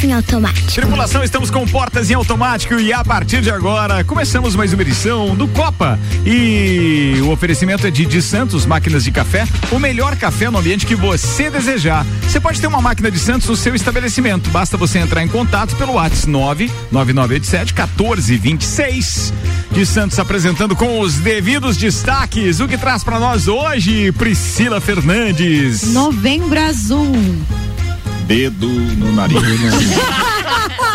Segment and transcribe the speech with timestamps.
[0.00, 0.72] Portas em automático.
[0.72, 5.34] Tripulação, estamos com portas em automático e a partir de agora começamos mais uma edição
[5.36, 5.98] do Copa.
[6.24, 10.86] E o oferecimento é de de Santos Máquinas de Café, o melhor café no ambiente
[10.86, 12.06] que você desejar.
[12.22, 14.48] Você pode ter uma máquina de Santos no seu estabelecimento.
[14.50, 19.32] Basta você entrar em contato pelo WhatsApp 99987 1426.
[19.72, 22.60] De Santos apresentando com os devidos destaques.
[22.60, 25.92] O que traz para nós hoje, Priscila Fernandes.
[25.92, 27.12] Novembro Azul.
[28.30, 29.42] Dedo no nariz.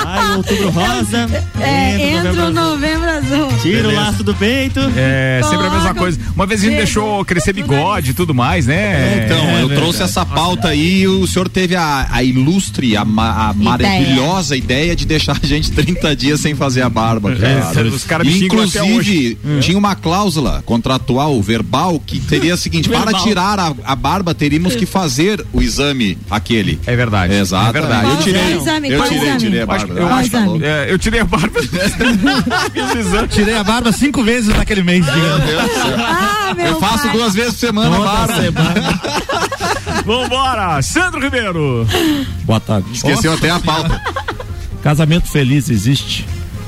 [0.05, 1.27] Ai, outubro rosa.
[1.59, 3.47] É, entra o novembro azul.
[3.61, 3.87] Tira Beleza.
[3.89, 4.79] o laço do peito.
[4.95, 6.19] É, sempre a mesma Coloca coisa.
[6.35, 9.23] Uma vez a gente deixou crescer bigode e tudo mais, né?
[9.25, 13.05] Então, É, eu trouxe essa pauta aí e o senhor teve a, a ilustre, a,
[13.05, 17.71] ma- a maravilhosa ideia de deixar a gente 30 dias sem fazer a barba, cara.
[17.79, 23.13] É, os caras me Inclusive, tinha uma cláusula contratual, verbal, que seria a seguinte: para
[23.19, 26.79] tirar a, a barba, teríamos que fazer o exame aquele.
[26.85, 27.33] É verdade.
[27.33, 27.69] Exato.
[27.69, 28.09] É verdade.
[28.09, 28.89] Eu tirei, Qual exame?
[28.91, 29.39] eu Qual tirei, exame?
[29.49, 29.93] Tirei a barba.
[29.93, 31.59] eu, acho- é, eu tirei a barba.
[33.29, 35.43] Tirei a barba cinco vezes naquele mês, digamos.
[35.97, 37.11] Ah, meu Eu faço pai.
[37.17, 38.63] duas vezes por semana a barba.
[40.05, 41.87] Vambora, Sandro Ribeiro.
[42.43, 42.87] Boa tarde.
[42.93, 44.01] Esqueceu até a pauta.
[44.83, 46.25] Casamento feliz existe.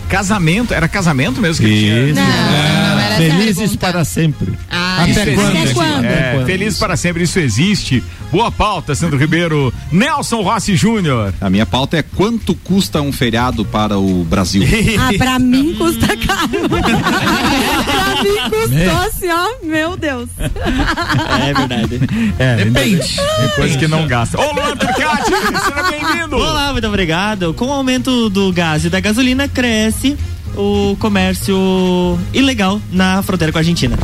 [0.09, 2.03] Casamento, era casamento mesmo que ele tinha?
[2.07, 2.15] Isso.
[2.15, 3.77] Não, não era essa Felizes pergunta.
[3.79, 4.53] para sempre.
[4.69, 5.57] Ah, Até quando?
[5.57, 6.05] Até quando?
[6.05, 6.45] É, quando?
[6.45, 8.03] feliz para sempre, isso existe.
[8.31, 9.73] Boa pauta, Sandro Ribeiro.
[9.91, 11.33] Nelson Rossi Júnior.
[11.39, 14.63] A minha pauta é quanto custa um feriado para o Brasil?
[14.99, 16.49] Ah, pra mim custa caro.
[18.23, 20.29] mim custou assim, ó, meu Deus.
[20.39, 21.99] É verdade.
[22.39, 23.15] É, Depende.
[23.15, 24.39] Tem coisa que não gasta.
[24.39, 26.35] Ô, Luan Turcati, seja bem-vindo.
[26.37, 27.53] Olá, muito obrigado.
[27.53, 30.15] Com o aumento do gás e da gasolina, cresce
[30.55, 33.97] o comércio ilegal na fronteira com a Argentina.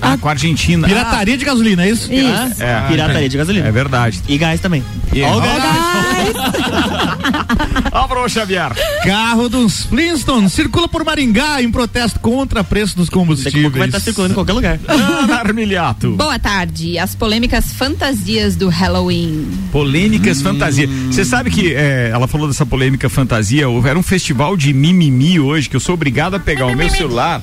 [0.00, 0.86] Ah, com a Argentina.
[0.88, 2.12] Pirataria de gasolina, é isso?
[2.12, 2.62] Isso.
[2.62, 2.88] É.
[2.88, 3.68] Pirataria de gasolina.
[3.68, 4.20] É verdade.
[4.28, 4.82] E gás também.
[5.12, 6.32] E- Ó o gás.
[8.22, 8.72] Álvaro Xavier.
[9.04, 13.72] Carro dos Flintstones circula por Maringá em protesto contra preço dos a pouco combustíveis.
[13.72, 14.78] vai estar circulando em qualquer lugar.
[14.86, 16.12] Ana Armiliato.
[16.12, 16.98] Boa tarde.
[16.98, 19.48] As polêmicas fantasias do Halloween.
[19.72, 20.88] Polêmicas fantasia.
[21.10, 25.68] Você sabe que é, ela falou dessa polêmica fantasia, era um festival de mimimi hoje
[25.68, 27.42] que eu sou obrigado a pegar o meu celular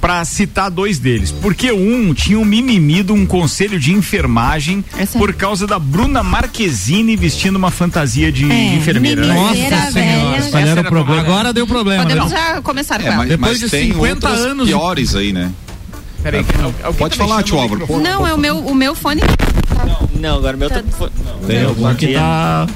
[0.00, 1.32] pra citar dois deles.
[1.32, 6.22] Porque um tinha um mimimi de um conselho de enfermagem Essa- por causa da Bruna
[6.22, 9.26] Marquezine vestindo uma fantasia de É, enfermeira.
[9.26, 9.34] né?
[9.34, 9.70] mimimi.
[9.70, 10.19] Nossa senhora.
[10.50, 10.80] Velha.
[10.80, 11.20] O problema?
[11.20, 12.02] Agora deu problema.
[12.02, 12.36] Podemos né?
[12.38, 13.16] já começar com É, ela.
[13.16, 15.50] mas, Depois mas de tem 50 outras anos piores aí, né?
[16.22, 16.44] Peraí,
[16.82, 17.86] alguém Pode tá falar, tio Álvaro.
[18.02, 19.22] Não, é o meu, o meu fone.
[20.18, 20.82] Não, agora meu tá.
[21.46, 22.66] Tem algum que tá.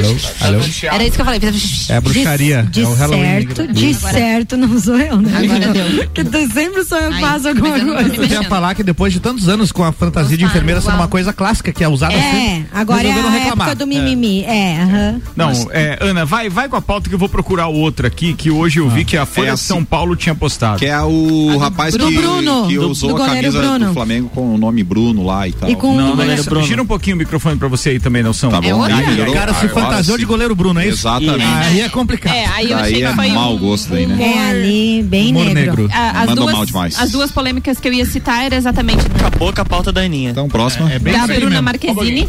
[0.00, 0.16] Deu...
[0.40, 0.60] Alô?
[0.92, 1.40] Era isso que eu falei.
[1.88, 2.68] É a bruxaria.
[2.70, 3.22] De é o Halloween.
[3.46, 5.32] certo, de certo não sou eu, né?
[5.36, 6.48] Agora deu.
[6.50, 8.16] Sempre sou eu que faço alguma não coisa.
[8.16, 11.08] Eu ia falar que depois de tantos anos com a fantasia de enfermeira sendo uma
[11.08, 13.68] coisa clássica que é usada É, sempre, agora é a reclamar.
[13.68, 14.44] época do mimimi.
[14.44, 15.20] É, aham.
[15.36, 18.32] Não, é, Ana, vai, vai com a pauta que eu vou procurar o outro aqui,
[18.34, 19.66] que hoje eu vi que a Folha É de assim.
[19.68, 20.78] São Paulo tinha postado.
[20.78, 23.86] Que é o rapaz do que, Bruno, que do- usou do a camisa Bruno.
[23.88, 25.70] do Flamengo com o nome Bruno lá e tal.
[25.70, 26.66] E com Não, goleiro mas Bruno.
[26.66, 28.48] gira um pouquinho o microfone pra você aí também, Nelson.
[28.50, 29.28] Tá bom, É.
[29.28, 31.00] O cara se Agora fantasiou de goleiro Bruno, é isso?
[31.08, 31.44] Exatamente.
[31.44, 32.34] Aí é complicado.
[32.34, 34.22] É, aí eu Daí achei é que foi mau um- gosto aí, né?
[34.22, 35.82] É ali, bem Humor negro.
[35.82, 35.88] negro.
[35.92, 36.98] Ah, as, Mandou duas, mal demais.
[37.00, 40.30] as duas polêmicas que eu ia citar era exatamente Acabou com a pauta da Aninha.
[40.30, 40.90] Então, próxima.
[40.92, 41.62] É bem da aí Bruna mesmo.
[41.64, 42.28] Marquezine.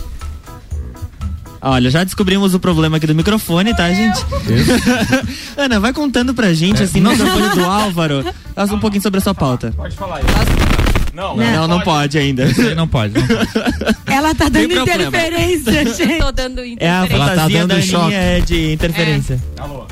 [1.66, 4.20] Olha, já descobrimos o problema aqui do microfone, tá, gente?
[5.56, 9.22] Ana, vai contando pra gente, assim, no microfone do Álvaro, fala um pouquinho sobre a
[9.22, 9.72] sua pauta.
[9.78, 10.24] Pode falar aí.
[11.14, 12.46] Não, Não, não pode ainda.
[12.46, 13.14] Isso aí não pode.
[13.14, 13.50] Não pode.
[14.08, 16.18] Ela tá dando interferência, gente.
[16.20, 16.86] Tô dando É a interferência.
[16.88, 18.06] Ela tá fantasia dando da choque.
[18.06, 19.44] Aninha é de interferência.
[19.60, 19.88] Alô.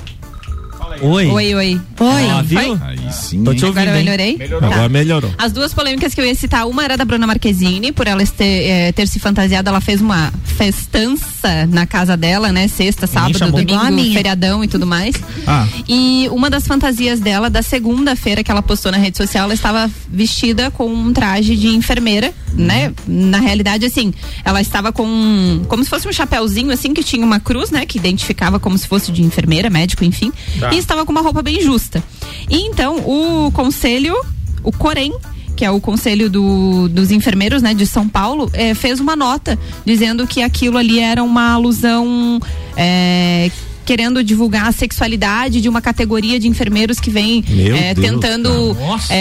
[1.02, 1.28] Oi.
[1.28, 1.82] Oi, oi.
[2.00, 2.24] Oi.
[2.32, 2.60] Ó, viu?
[2.60, 2.78] Foi?
[2.88, 3.44] Aí sim.
[3.44, 4.38] Tô te ouvindo, Agora eu melhorei?
[4.38, 4.70] Melhorou.
[4.72, 5.34] Agora melhorou.
[5.38, 8.44] As duas polêmicas que eu ia citar, uma era da Bruna Marquezine, por ela ter,
[8.70, 12.68] eh, ter se fantasiado, ela fez uma festança na casa dela, né?
[12.68, 15.16] Sexta, sábado, domingo, feriadão e tudo mais.
[15.48, 15.68] Ah.
[15.88, 19.90] E uma das fantasias dela, da segunda-feira que ela postou na rede social, ela estava
[20.10, 22.94] vestida com um traje de enfermeira, né?
[23.08, 24.14] Na realidade, assim,
[24.46, 27.86] ela estava com um- como se fosse um chapéuzinho, assim, que tinha uma cruz, né?
[27.86, 30.32] Que identificava como se fosse de enfermeira, médico, enfim.
[30.72, 32.04] E estava com uma roupa bem justa.
[32.50, 34.14] E então, o conselho,
[34.62, 35.14] o Corém,
[35.56, 39.58] que é o conselho do- dos enfermeiros, né, de São Paulo, eh, fez uma nota
[39.86, 42.40] dizendo que aquilo ali era uma alusão
[42.76, 43.50] eh,
[43.86, 47.44] querendo divulgar a sexualidade de uma categoria de enfermeiros que vem
[47.78, 48.50] eh, tentando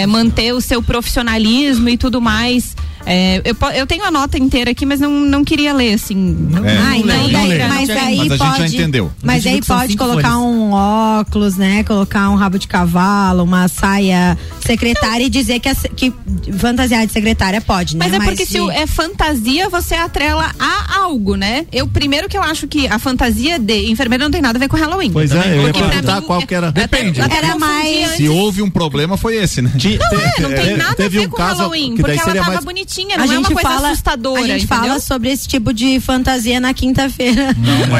[0.07, 4.85] manter o seu profissionalismo e tudo mais É, eu, eu tenho a nota inteira aqui,
[4.85, 6.35] mas não, não queria ler, assim.
[6.63, 6.77] É.
[6.77, 9.11] Ah, então Não daí, mas daí Mas a gente já entendeu.
[9.23, 10.45] Mas aí pode colocar folhas.
[10.45, 11.83] um óculos, né?
[11.83, 16.13] Colocar um rabo de cavalo, uma saia secretária e dizer que, a que
[16.57, 18.05] fantasiar de secretária pode, né?
[18.07, 21.65] Mas é porque de- se é fantasia, você atrela a algo, né?
[21.71, 24.67] Eu, primeiro que eu acho que a fantasia de enfermeira não tem nada a ver
[24.67, 25.11] com Halloween.
[25.11, 26.69] Pois é, eu ia perguntar mim, qual que era.
[26.69, 27.21] até- Depende.
[27.21, 28.11] até Era confundi mais-.
[28.17, 29.71] Se houve um problema, foi esse, né?
[29.77, 32.11] Ti- Não te- é, não tem te- nada a ver um com caso Halloween, porque
[32.11, 34.85] ela tava mais bonitinha, a não é gente uma coisa fala, assustadora, a gente entendeu?
[34.87, 37.55] fala sobre esse tipo de fantasia na quinta-feira.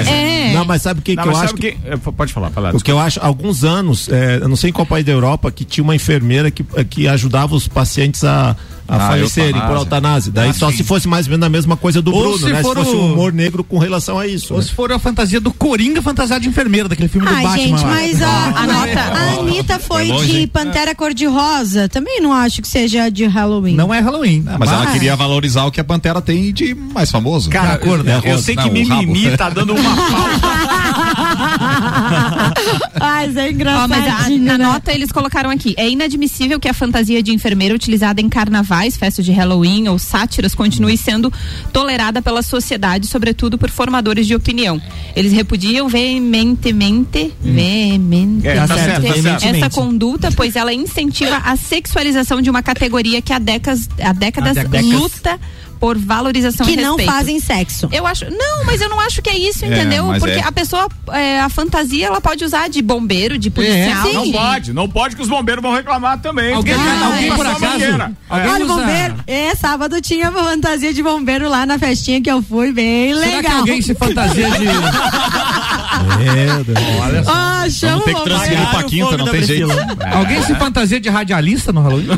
[0.07, 0.53] É.
[0.53, 1.49] Não, mas sabe o que, Não, que eu mas acho?
[1.55, 2.75] sabe o que- é, Pode falar, falar.
[2.75, 5.11] O que eu acho, há alguns anos, é, eu não sei em qual país da
[5.11, 8.55] Europa, que tinha uma enfermeira que, que ajudava os pacientes a,
[8.91, 9.79] a Ah, falecerem por eutanásia.
[9.79, 10.31] eutanásia.
[10.33, 12.61] Daí só se fosse mais ou menos a mesma coisa do Ou Bruno, se né?
[12.61, 14.53] for se fosse o- um humor negro com relação a isso.
[14.53, 14.65] Ou né?
[14.65, 17.63] se for a fantasia do Coringa fantasiado de enfermeira, daquele filme do Ai, Batman.
[17.77, 20.47] gente, mas a, A nota- a Anitta foi longe, de?
[20.47, 21.87] Pantera Cor-de-Rosa.
[21.87, 23.75] Também não acho que seja de Halloween.
[23.75, 24.43] Não é Halloween.
[24.59, 24.93] Mas ela Vai.
[24.93, 27.49] queria valorizar o que a Pantera tem de mais famoso.
[27.49, 28.19] Cara, cor, eu, né?
[28.23, 28.43] eu Rosa.
[28.43, 31.00] sei que Não, o mimimi tá dando uma pauta.
[32.99, 36.73] Ai, isso é Ó, mas a, na nota eles colocaram aqui: é inadmissível que a
[36.73, 41.31] fantasia de enfermeira utilizada em carnavais, festas de Halloween ou sátiras continue sendo
[41.73, 44.81] tolerada pela sociedade, sobretudo por formadores de opinião.
[45.15, 49.45] Eles repudiam veementemente, veementemente É, tá certo, tá certo.
[49.45, 54.57] essa conduta, pois ela incentiva a sexualização de uma categoria que há décadas, há décadas,
[54.57, 54.85] Há décadas.
[54.85, 55.39] luta
[55.81, 57.11] por valorização que e não respeito.
[57.11, 57.89] fazem sexo.
[57.91, 58.25] Eu acho.
[58.29, 60.05] Não, mas eu não acho que é isso, É, entendeu?
[60.05, 60.43] mas Porque é.
[60.43, 64.03] a pessoa, é, a fantasia, ela pode usar de bombeiro, de policial.
[64.05, 64.13] sim.
[64.13, 66.53] Não de- pode, não pode que os bombeiros vão reclamar também.
[66.53, 69.15] Alguém- porque um alguém a por acaso- alguém Olha, o usa- bombeiro.
[69.25, 73.25] É, sábado tinha uma fantasia de bombeiro lá na festinha que eu fui, bem Será
[73.29, 73.57] que legal.
[73.59, 74.65] alguém se fantasia de.
[74.65, 76.77] Meu Deus.
[77.01, 77.31] Olha só.
[77.33, 79.67] Ah, chama Vamos ter o que transferir pra quinta, não tem jeito.
[80.13, 82.07] Alguém se fantasia de radialista no Halloween?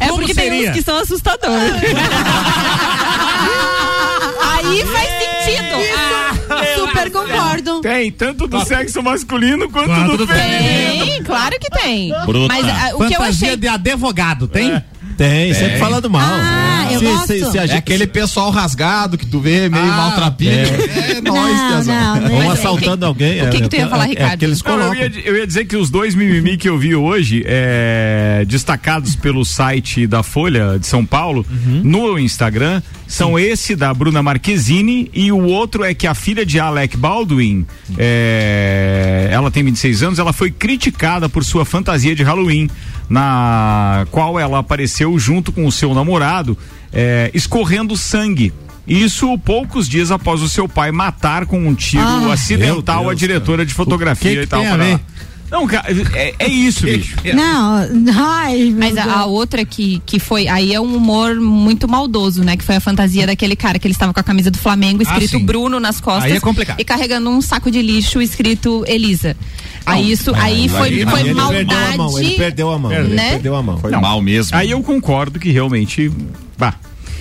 [0.00, 0.70] É Como porque tem seria?
[0.70, 1.29] uns que são assustadores.
[4.40, 5.76] Aí faz sentido.
[6.50, 7.80] Ah, Super concordo.
[7.80, 11.06] Tem, tanto do sexo masculino quanto, do feminino.
[11.06, 12.12] tem, claro que tem.
[12.26, 12.54] Bruta.
[12.54, 13.56] Mas ah, o que eu achei.
[13.56, 14.82] de advogado, tem?
[15.20, 16.22] Tem, sempre falando mal.
[16.26, 17.30] Ah, eu gosto.
[17.32, 20.50] a É gente- aquele pessoal rasgado que tu vê meio Ah, maltrapilho.
[20.50, 21.94] É, Piazão.
[21.94, 22.28] não, não.
[22.30, 23.42] Vão Mas, assaltando alguém.
[23.42, 24.32] o que é, que tu ia é, falar, é, Ricardo?
[24.32, 26.78] É que eles Não, eu, ia, eu ia dizer que os dois mimimi que eu
[26.78, 31.44] vi hoje, é, destacados pelo site da Folha de São Paulo,
[31.84, 36.58] no Instagram, são esse da Bruna Marquezine e o outro é que a filha de
[36.58, 37.66] Alec Baldwin,
[37.98, 42.70] é, ela tem 26 anos, ela foi criticada por sua fantasia de Halloween,
[43.10, 46.56] na qual ela apareceu junto com o seu namorado,
[46.92, 48.52] é, escorrendo sangue.
[48.86, 53.12] Isso poucos dias após o seu pai matar com um tiro Ah, acidental meu a
[53.12, 54.62] Deus, diretora de fotografia que que e tal.
[54.78, 55.00] tem?
[55.50, 57.16] Não, cara, é, é isso, bicho.
[57.34, 57.86] Não,
[58.16, 60.46] ai, Mas a, a outra que, que foi.
[60.46, 62.56] Aí é um humor muito maldoso, né?
[62.56, 65.38] Que foi a fantasia daquele cara que ele estava com a camisa do Flamengo, escrito
[65.38, 65.44] sim.
[65.44, 66.30] Bruno nas costas.
[66.30, 66.78] Aí é complicado.
[66.80, 69.36] E carregando um saco de lixo escrito Elisa.
[69.84, 71.66] Aí isso, aí foi, aí- foi aí ele maldade.
[71.66, 72.92] perdeu a mão, ele perdeu a mão.
[72.92, 73.30] Ele Né?
[73.30, 73.78] perdeu a mão.
[73.78, 74.56] Foi mal mesmo.
[74.56, 76.12] Aí eu concordo que realmente.
[76.56, 76.74] Bah.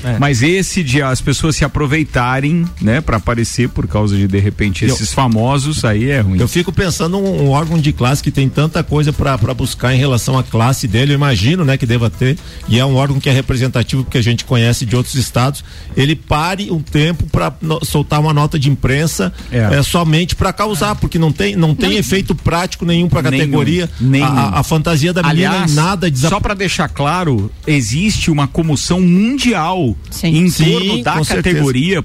[0.03, 0.17] É.
[0.19, 4.85] Mas esse de as pessoas se aproveitarem, né, para aparecer por causa de de repente
[4.85, 6.39] Eu- esses famosos, aí é ruim.
[6.39, 9.97] Eu fico pensando um, um órgão de classe que tem tanta coisa para buscar em
[9.97, 12.37] relação à classe dele, eu imagino, né, que deva ter,
[12.67, 15.63] e é um órgão que é representativo porque a gente conhece de outros estados.
[15.97, 17.53] Ele pare um tempo para
[17.83, 19.75] soltar uma nota de imprensa É.
[19.79, 23.23] é, somente para causar, porque não tem não tem e- efeito prático nenhum para a
[23.23, 23.89] categoria.
[23.99, 24.25] nenhum.
[24.25, 26.29] A, a- fantasia da menina Aliás, nada desap...
[26.33, 30.27] só para deixar claro, existe uma comoção mundial Sim.
[30.37, 31.55] em Sim, torno da com certeza.
[31.55, 32.03] categoria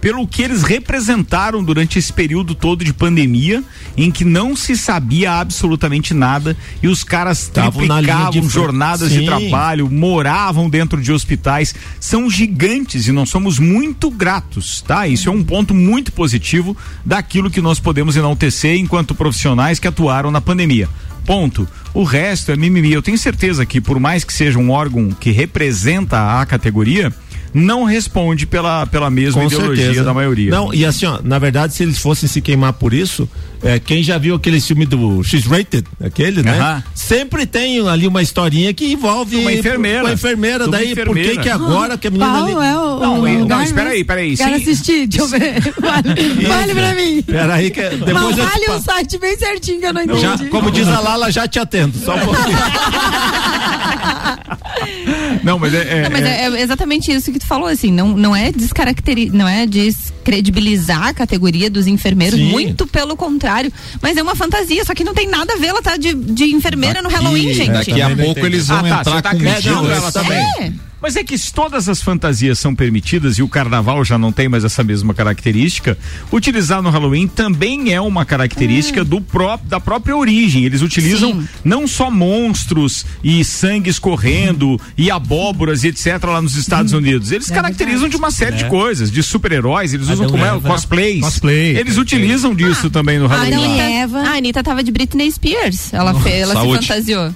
[0.00, 3.62] pelo que eles representaram durante esse período todo de pandemia,
[3.96, 8.48] em que não se sabia absolutamente nada e os caras Estavam de triplicavam frente.
[8.48, 9.26] jornadas de Sim.
[9.26, 15.06] trabalho, moravam dentro de hospitais, são gigantes e nós somos muito gratos, tá?
[15.06, 20.30] Isso é um ponto muito positivo daquilo que nós podemos enaltecer enquanto profissionais que atuaram
[20.30, 20.88] na pandemia.
[21.24, 21.68] Ponto.
[21.92, 22.92] O resto é mimimi.
[22.92, 27.12] Eu tenho certeza que, por mais que seja um órgão que representa a categoria,
[27.56, 30.04] não responde pela, pela mesma Com ideologia certeza.
[30.04, 30.50] da maioria.
[30.50, 33.28] Não, e assim, ó, na verdade, se eles fossem se queimar por isso,
[33.62, 36.82] é, quem já viu aquele filme do X-Rated, aquele, né?
[36.94, 40.04] Sempre tem ali uma historinha que envolve Uma enfermeira.
[40.04, 41.30] Uma enfermeira, daí por enfermeira.
[41.36, 42.52] que que agora que a menina Qual ali...
[42.68, 43.00] é o.
[43.00, 44.00] Não, o não, lugar espera aí, mesmo?
[44.02, 44.62] espera aí, Quero sim.
[44.62, 45.74] assistir, deixa eu ver.
[45.80, 46.14] Vale,
[46.46, 47.22] vale pra mim.
[47.22, 50.20] Peraí que depois Mas eu vale um site bem certinho que eu não entendi.
[50.20, 52.58] já, como diz a Lala, já te atendo, só um pouquinho.
[55.46, 55.98] Não, mas é.
[55.98, 59.30] é- Não, mas é, é exatamente isso que tu falou, assim, não, não é descaracteri
[59.30, 62.50] não é descredibilizar a categoria dos enfermeiros, Sim.
[62.50, 63.72] muito pelo contrário,
[64.02, 66.44] mas é uma fantasia, só que não tem nada a ver, ela tá de, de
[66.46, 67.70] enfermeira no Daqui- Halloween, gente.
[67.72, 69.98] Daqui a pouco eles vão Ah, tá, entrar você tá com acreditando medidas.
[70.02, 70.80] ela também.
[70.96, 71.06] É.
[71.06, 74.48] Mas é que se todas as fantasias são permitidas e o carnaval já não tem
[74.48, 75.96] mais essa mesma característica,
[76.32, 80.64] utilizar no Halloween também é uma característica do pró da própria origem.
[80.64, 81.48] Eles utilizam Sim.
[81.64, 87.30] não só monstros e sangue escorrendo e abóboras e etc lá nos Estados Unidos.
[87.30, 91.20] Eles caracterizam de uma série de coisas, de super-heróis, eles usam como é, cosplays.
[91.20, 91.76] Cosplay.
[91.76, 93.76] Eles utilizam disso também no A Halloween.
[93.76, 95.92] E Anitta, a Anitta tava de Britney Spears.
[95.92, 97.34] Ela, fe, ela se fantasiou.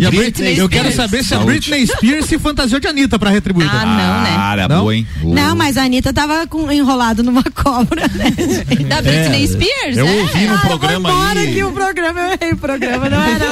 [0.00, 1.38] E a Britney Britney, eu quero saber se a.
[1.40, 3.68] Britney Spears se fantasiou de Anitta pra retribuir.
[3.72, 4.30] Ah, não, né?
[4.36, 4.80] Cara, Não?
[4.80, 5.06] boa, hein?
[5.22, 8.30] Não, mas a Anitta tava com, enrolado numa cobra, né?
[8.88, 10.10] Da Britney Spears, Eu é.
[10.22, 11.54] ouvi no programa Bora aí.
[11.54, 13.46] que o programa, eu errei o programa, não era?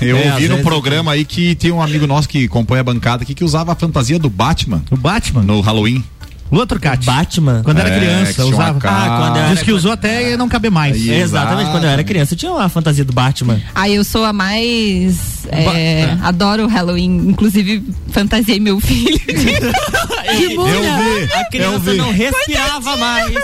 [0.00, 2.84] Eu É, ouvi no vezes- programa aí que tem um amigo nosso que compõe a
[2.84, 5.42] bancada aqui que usava a fantasia do Batman O Batman.
[5.42, 6.02] no Halloween.
[6.50, 7.04] Lua Turcati.
[7.06, 7.62] Batman.
[7.62, 8.78] Quando era É, que criança, usava.
[8.84, 10.96] Ah, quando eu Diz era- que usou até não caber mais.
[10.96, 11.10] Aí.
[11.10, 13.60] Exatamente, quando eu era criança eu tinha uma fantasia do Batman.
[13.74, 15.44] Aí eu sou a mais.
[15.50, 17.28] é, adoro o Halloween.
[17.28, 19.18] Inclusive, fantasiei meu filho.
[19.18, 21.28] Que mulher.
[21.34, 23.34] A criança não respirava mais.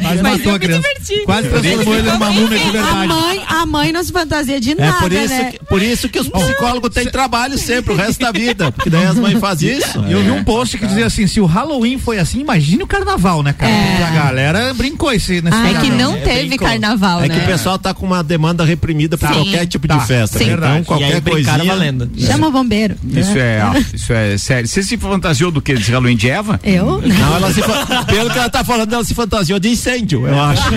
[0.00, 0.88] Quase Mas matou eu a criança.
[0.88, 1.24] diverti.
[1.24, 3.06] Quase transformou ele numa múmia de A verdade.
[3.08, 5.52] mãe, a mãe não se fantasia de É nada, por isso, né?
[5.52, 8.72] que, por isso que os psicólogos têm trabalho sempre, o resto da vida.
[8.72, 10.02] Porque daí as mães fazem isso.
[10.08, 12.86] E eu vi um post que dizia assim: se o Halloween foi assim, imagine o
[12.86, 13.72] carnaval, né, cara?
[13.72, 13.90] É.
[13.96, 16.68] Porque A galera brincou esse, nesse É que não É, teve brincou.
[16.68, 17.38] carnaval, É né?
[17.38, 19.34] que o pessoal tá com uma demanda reprimida por Sim.
[19.34, 19.96] qualquer tipo Tá.
[19.98, 20.38] de festa.
[20.38, 20.46] Sim.
[20.46, 20.52] né?
[20.54, 21.64] Então, qualquer coisinha.
[21.64, 22.10] valendo.
[22.18, 22.96] Chama o bombeiro.
[23.04, 23.62] Isso é,
[23.94, 24.68] isso é sério.
[24.68, 25.74] Você se fantasiou do que?
[25.74, 26.60] De Halloween de Eva?
[26.62, 27.00] Eu?
[27.00, 27.60] Não, ela se,
[28.06, 30.62] pelo que ela tá falando, ela se fantasiou de incêndio, eu acho.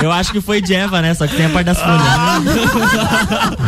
[0.00, 1.12] Eu acho que foi de Eva, né?
[1.12, 2.00] Só que tem a parte das folhas.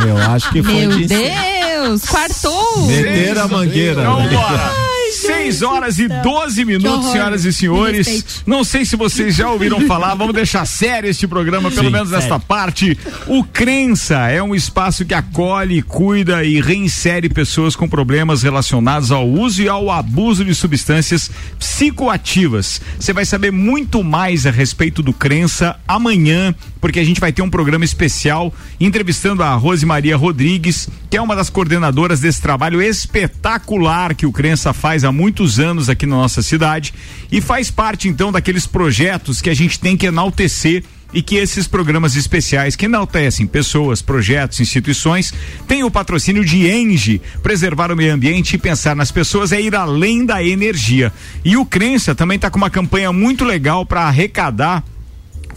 [0.06, 2.86] Eu acho que foi Meu de Deus, quartou!
[2.86, 4.02] meter a mangueira.
[4.02, 4.70] Então, bora.
[5.10, 8.42] 6 horas e 12 minutos, senhoras e senhores.
[8.46, 12.10] Não sei se vocês já ouviram falar, vamos deixar sério este programa, pelo Sim, menos
[12.10, 12.96] nesta parte.
[13.26, 19.28] O Crença é um espaço que acolhe, cuida e reinsere pessoas com problemas relacionados ao
[19.28, 22.80] uso e ao abuso de substâncias psicoativas.
[22.98, 27.42] Você vai saber muito mais a respeito do Crença amanhã, porque a gente vai ter
[27.42, 32.80] um programa especial entrevistando a Rose Maria Rodrigues, que é uma das coordenadoras desse trabalho
[32.80, 36.94] espetacular que o Crença faz há muitos anos aqui na nossa cidade
[37.30, 41.66] e faz parte então daqueles projetos que a gente tem que enaltecer e que esses
[41.66, 45.32] programas especiais que enaltecem pessoas, projetos, instituições,
[45.66, 47.20] têm o patrocínio de Enge.
[47.42, 51.12] Preservar o meio ambiente e pensar nas pessoas é ir além da energia.
[51.44, 54.84] E o Crença também está com uma campanha muito legal para arrecadar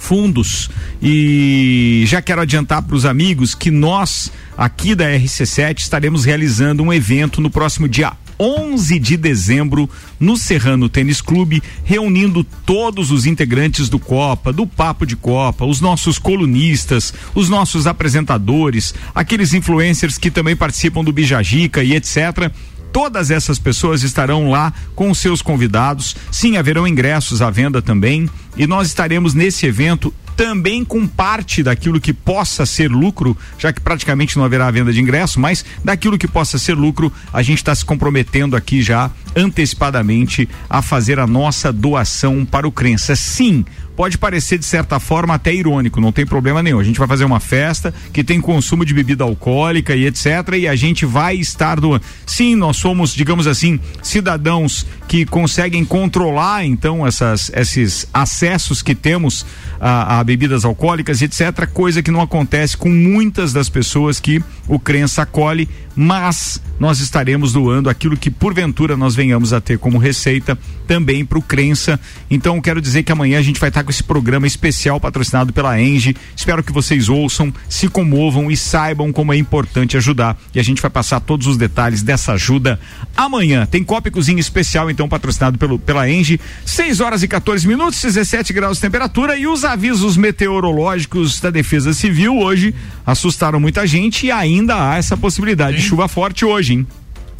[0.03, 0.69] fundos
[1.01, 6.91] e já quero adiantar para os amigos que nós aqui da RC7 estaremos realizando um
[6.91, 13.87] evento no próximo dia 11 de dezembro no Serrano Tênis Clube, reunindo todos os integrantes
[13.87, 20.29] do Copa, do Papo de Copa, os nossos colunistas, os nossos apresentadores, aqueles influencers que
[20.29, 22.51] também participam do Bijagica e etc.
[22.93, 26.15] Todas essas pessoas estarão lá com seus convidados.
[26.31, 28.29] Sim, haverão ingressos à venda também.
[28.55, 33.81] E nós estaremos nesse evento também com parte daquilo que possa ser lucro, já que
[33.81, 37.73] praticamente não haverá venda de ingresso, mas daquilo que possa ser lucro, a gente está
[37.73, 43.15] se comprometendo aqui já antecipadamente a fazer a nossa doação para o Crença.
[43.15, 46.79] Sim, pode parecer de certa forma até irônico, não tem problema nenhum.
[46.79, 50.25] A gente vai fazer uma festa que tem consumo de bebida alcoólica e etc.
[50.57, 52.03] E a gente vai estar doando.
[52.25, 59.45] Sim, nós somos, digamos assim, cidadãos que conseguem controlar então essas, esses acessos que temos
[59.79, 61.67] a, a bebidas alcoólicas e etc.
[61.71, 67.53] Coisa que não acontece com muitas das pessoas que o Crença acolhe, mas nós estaremos
[67.53, 71.99] doando aquilo que porventura nós venhamos a ter como receita também para o Crença.
[72.29, 75.79] Então quero dizer que amanhã a gente vai estar com esse programa especial patrocinado pela
[75.79, 76.15] Enge.
[76.35, 80.37] Espero que vocês ouçam, se comovam e saibam como é importante ajudar.
[80.53, 82.79] E a gente vai passar todos os detalhes dessa ajuda
[83.15, 83.65] amanhã.
[83.65, 86.39] Tem copa e cozinha especial, então, patrocinado pelo, pela Enge.
[86.65, 91.93] 6 horas e 14 minutos, 17 graus de temperatura e os avisos meteorológicos da Defesa
[91.93, 92.73] Civil hoje
[93.05, 96.87] assustaram muita gente e ainda há essa possibilidade de chuva forte hoje, hein?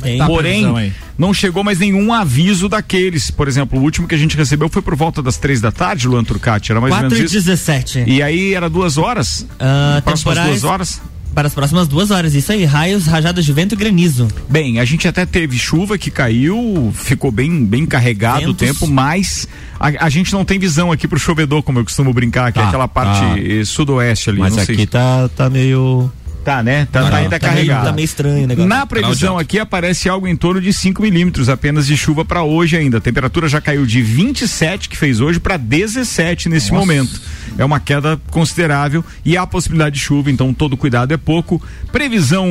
[0.01, 0.17] Tem.
[0.17, 0.25] Tá.
[0.27, 3.31] Porém, não chegou mais nenhum aviso daqueles.
[3.31, 6.07] Por exemplo, o último que a gente recebeu foi por volta das três da tarde,
[6.07, 6.71] Luan Turcati.
[6.71, 7.45] Era mais ou 4 menos e isso.
[7.45, 8.03] 17.
[8.05, 9.45] E aí era duas horas?
[9.59, 11.01] Ah, próximas temporais duas horas?
[11.33, 12.35] Para as próximas duas horas.
[12.35, 14.27] Isso aí, raios, rajadas de vento e granizo.
[14.49, 18.67] Bem, a gente até teve chuva que caiu, ficou bem, bem carregado o Ventos.
[18.67, 19.47] tempo, mas
[19.79, 22.61] a, a gente não tem visão aqui pro chovedor, como eu costumo brincar, que é
[22.61, 23.39] Tá, aquela parte tá.
[23.39, 24.39] eh, sudoeste ali.
[24.39, 26.11] Mas não sei aqui tá, tá meio.
[26.43, 26.87] Tá, né?
[26.91, 27.85] Tá, Tá, tá ainda tá meio- carregado.
[27.85, 28.67] tá meio estranho o negócio.
[28.67, 32.75] Na previsão aqui aparece algo em torno de 5 milímetros apenas de chuva para hoje
[32.75, 32.97] ainda.
[32.97, 36.79] A temperatura já caiu de 27 que fez hoje para 17 nesse Nossa.
[36.85, 37.21] momento.
[37.57, 41.61] É uma queda considerável e há possibilidade de chuva, então todo cuidado é pouco.
[41.91, 42.47] Previsão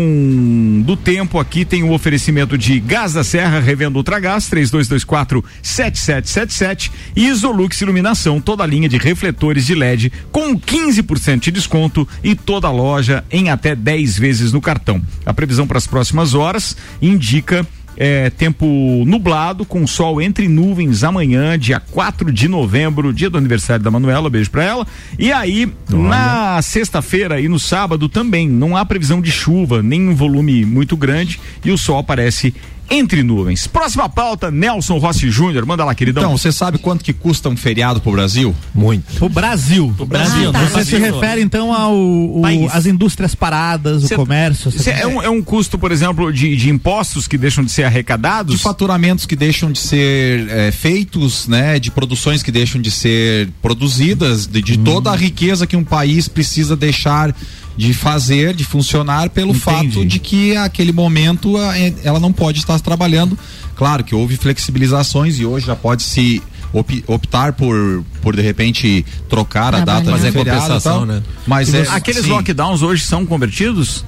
[0.84, 7.26] do tempo aqui tem o oferecimento de Gás da Serra, revenda Ultragás 3224 7777 e
[7.28, 12.68] Isolux Iluminação, toda a linha de refletores de LED com 15% de desconto e toda
[12.68, 15.02] a loja em até 10 vezes no cartão.
[15.26, 18.66] A previsão para as próximas horas indica é, tempo
[19.06, 24.30] nublado, com sol entre nuvens amanhã, dia 4 de novembro, dia do aniversário da Manuela,
[24.30, 24.86] beijo pra ela.
[25.18, 30.14] E aí, na sexta-feira e no sábado também, não há previsão de chuva, nem um
[30.14, 32.54] volume muito grande, e o sol aparece
[32.94, 33.66] entre nuvens.
[33.66, 36.22] Próxima pauta, Nelson Rossi Júnior, manda lá, queridão.
[36.24, 38.54] Então, você sabe quanto que custa um feriado pro Brasil?
[38.74, 39.24] Muito.
[39.24, 39.94] O Brasil.
[39.98, 40.58] O Brasil, Ah, tá.
[40.66, 41.14] Você se Brasil.
[41.20, 44.70] refere então ao o- as indústrias paradas, Cê- o comércio.
[44.70, 47.84] Cê- é, um, é um custo, por exemplo, de, de impostos que deixam de ser
[47.84, 48.56] arrecadados?
[48.56, 51.78] De faturamentos que deixam de ser eh, feitos, né?
[51.78, 56.28] De produções que deixam de ser produzidas, de, de toda a riqueza que um país
[56.28, 57.34] precisa deixar
[57.76, 62.78] de fazer, de funcionar, pelo fato de que aquele momento eh, ela não pode estar
[62.80, 63.38] trabalhando.
[63.74, 69.04] Claro que houve flexibilizações e hoje já pode se op- optar por, por de repente
[69.28, 71.06] trocar a data Fazer de feriado e compensação, tal.
[71.06, 71.22] né?
[71.46, 72.30] Mas é, Aqueles sim.
[72.30, 74.04] lockdowns hoje são convertidos?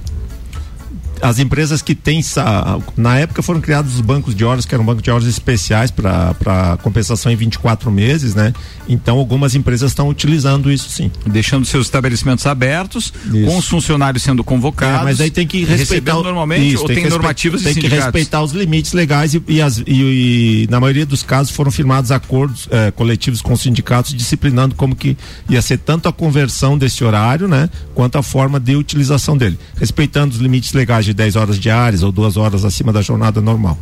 [1.25, 4.85] As empresas que têm sa- na época foram criados os bancos de horas que eram
[4.85, 8.53] bancos de horas especiais para compensação em 24 meses, né?
[8.89, 11.11] Então algumas empresas estão utilizando isso sim.
[11.27, 13.47] Deixando seus estabelecimentos abertos, Isso.
[13.47, 15.01] com os funcionários sendo convocados.
[15.01, 18.43] É, mas aí tem que respeitar normalmente isso, ou tem, respe- normativas tem que respeitar
[18.43, 22.69] os limites legais e, e as- e- e, na maioria dos casos foram firmados acordos
[22.71, 25.17] eh, coletivos com os sindicatos disciplinando como que
[25.49, 30.35] ia ser tanto a conversão desse horário, né, quanto a forma de utilização dele, respeitando
[30.35, 33.79] os limites legais de 10 horas diárias ou duas horas acima da jornada normal.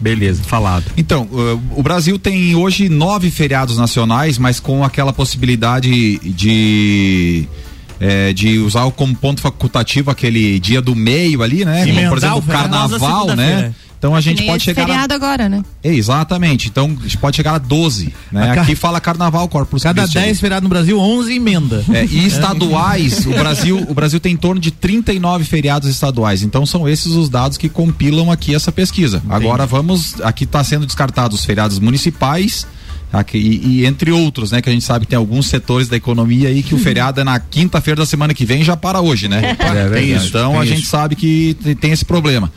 [0.00, 0.84] Beleza, falado.
[0.96, 7.46] Então, uh, o Brasil tem hoje nove feriados nacionais, mas com aquela possibilidade de.
[8.00, 11.80] eh, de usar o- como ponto facultativo aquele dia do meio ali, né?
[11.80, 13.74] Como, Emendar por exemplo, o carnaval, né?
[14.00, 14.82] Então a gente pode chegar.
[14.82, 15.62] a- feriado agora, né?
[15.84, 16.68] É, exatamente.
[16.68, 18.14] Então a gente pode chegar a 12.
[18.32, 18.52] Né?
[18.52, 20.18] Aqui fala carnaval, Corpus Cada Christi.
[20.18, 21.84] 10 feriados no Brasil, 11 emenda.
[21.92, 26.42] É, e estaduais, o Brasil, o Brasil tem em torno de 39 feriados estaduais.
[26.42, 29.22] Então são esses os dados que compilam aqui essa pesquisa.
[29.28, 32.66] Agora vamos, aqui está sendo descartados os feriados municipais.
[33.12, 34.62] Aqui, e, e entre outros, né?
[34.62, 37.24] Que a gente sabe que tem alguns setores da economia aí que o feriado é
[37.24, 39.56] na quinta-feira da semana que vem já para hoje, né?
[39.58, 40.28] É verdade, Tem isso.
[40.28, 40.74] Então a isso.
[40.76, 42.52] gente sabe que tem esse problema.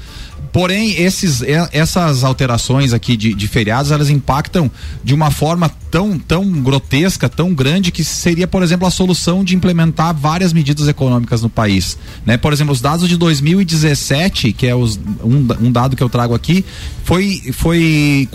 [0.53, 4.69] Porém, esses, e- essas alterações aqui de, de feriados, elas impactam
[5.03, 9.55] de uma forma tão, tão grotesca, tão grande, que seria, por exemplo, a solução de
[9.55, 11.99] implementar várias medidas econômicas no país.
[12.25, 12.35] Né?
[12.35, 16.33] Por exemplo, os dados de 2017, que é os, um, um dado que eu trago
[16.33, 16.65] aqui,
[17.03, 18.27] foi, foi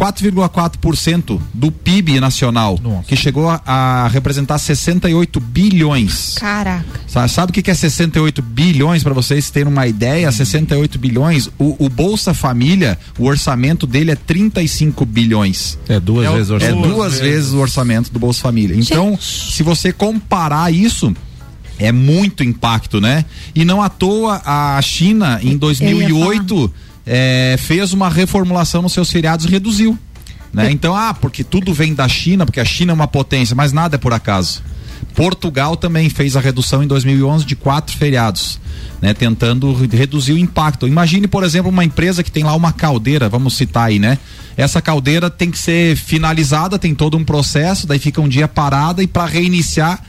[0.47, 6.35] 4,4% do PIB nacional, que chegou a, a representar 68 bilhões.
[6.39, 6.85] Caraca.
[7.07, 10.31] Sa- Sabe o que que é 68 bilhões para vocês terem uma ideia?
[10.31, 11.49] 68 bilhões.
[11.59, 15.79] O, o Bolsa Família, o orçamento dele é 35 bilhões.
[15.89, 16.89] É duas É, vezes o é orçamento.
[16.89, 18.77] duas vezes o orçamento do Bolsa Família.
[18.77, 21.15] Então, se você comparar isso,
[21.79, 23.25] é muito impacto, né?
[23.55, 26.73] E não à toa a China, em 2008,
[27.07, 29.99] eh, fez uma reformulação nos seus feriados e reduziu.
[30.53, 30.71] Né?
[30.71, 33.97] Então, ah, porque tudo vem da China, porque a China é uma potência, mas nada
[33.97, 34.63] é por acaso.
[35.15, 38.59] Portugal também fez a redução em 2011 de quatro feriados,
[39.01, 39.13] né?
[39.15, 40.87] Tentando re- reduzir o impacto.
[40.89, 44.19] Imagine, por exemplo, uma empresa que tem lá uma caldeira, vamos citar aí, né?
[44.59, 49.01] Essa caldeira tem que ser finalizada, tem todo um processo, daí fica um dia parada
[49.01, 50.03] e para reiniciar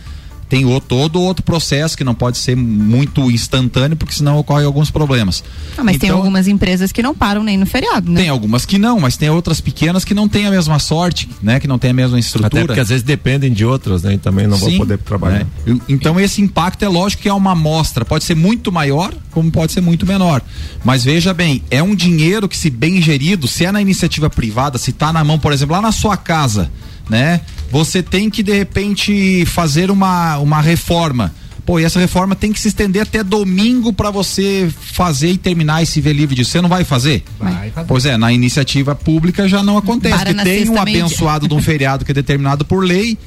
[0.50, 4.90] tem o, todo outro processo que não pode ser muito instantâneo, porque senão ocorrem alguns
[4.90, 5.44] problemas.
[5.78, 8.22] Ah, mas tem Então, algumas empresas que não param nem no feriado, né?
[8.22, 11.60] tem algumas que não, mas tem outras pequenas que não têm a mesma sorte, né?
[11.60, 12.48] Que não tem a mesma estrutura.
[12.64, 14.16] Até porque às vezes dependem de outras, né?
[14.16, 15.40] E também não vão Sim, poder trabalhar.
[15.66, 15.80] né?
[15.88, 19.72] Então esse impacto é lógico que é uma amostra, pode ser muito maior, como pode
[19.72, 20.42] ser muito menor.
[20.84, 24.78] Mas veja bem, é um dinheiro que se bem gerido, se é na iniciativa privada,
[24.80, 26.72] se está na mão, por exemplo, lá na sua casa,
[27.10, 27.42] né?
[27.72, 31.34] Você tem que de repente fazer uma, uma reforma.
[31.66, 35.84] Pô, e essa reforma tem que se estender até domingo para você fazer e terminar
[35.84, 36.50] esse ver livre disso.
[36.52, 37.24] Você não vai fazer?
[37.38, 37.88] Vai fazer.
[37.88, 40.18] Pois é, na iniciativa pública já não acontece.
[40.18, 43.18] Para tem um abençoado de um feriado que é determinado por lei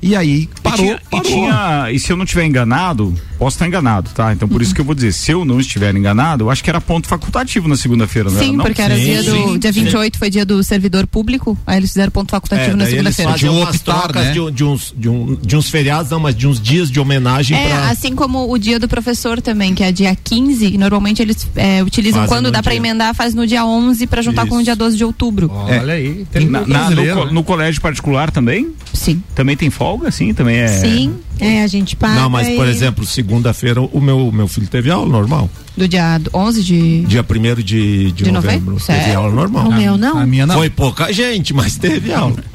[0.00, 1.26] E aí parou, e tinha, parou.
[1.26, 4.32] E, tinha, e se eu não estiver enganado, posso estar enganado, tá?
[4.32, 6.70] Então por isso que eu vou dizer, se eu não estiver enganado, eu acho que
[6.70, 8.38] era ponto facultativo na segunda-feira, né?
[8.38, 8.64] Sim, não?
[8.64, 11.90] porque era Sim, dia do sim, dia 28 foi dia do servidor público, aí eles
[11.90, 13.30] fizeram ponto facultativo na daí eles segunda-feira.
[13.32, 14.30] fazem Podiam umas optar, né?
[14.32, 17.00] de, um- de uns, de, um, de uns feriados, não, mas de uns dias de
[17.00, 17.90] homenagem É, pra.
[17.90, 21.82] assim como o dia do professor também, que é dia 15, e normalmente eles é,
[21.82, 22.78] utilizam Fazem quando dá pra dia.
[22.78, 24.64] emendar, faz no dia 11 pra juntar com o Isso.
[24.66, 25.50] dia 12 de outubro.
[25.52, 26.24] Olha aí.
[26.30, 27.14] Tem Na- na- no, né?
[27.32, 28.68] no colégio particular também?
[28.94, 29.20] Sim.
[29.34, 30.68] Também tem folga, sim, também é.
[30.68, 32.14] Sim, é, a gente paga.
[32.14, 35.50] Não, mas por e- exemplo, segunda-feira o meu, meu filho teve aula normal.
[35.76, 37.02] Do dia 11 de.
[37.02, 38.72] Dia 1 de, de, De novembro?
[38.72, 38.84] novembro.
[38.84, 39.68] Teve aula normal.
[39.68, 40.18] O meu não.
[40.18, 40.56] A minha não.
[40.56, 42.36] Foi pouca gente, mas teve aula.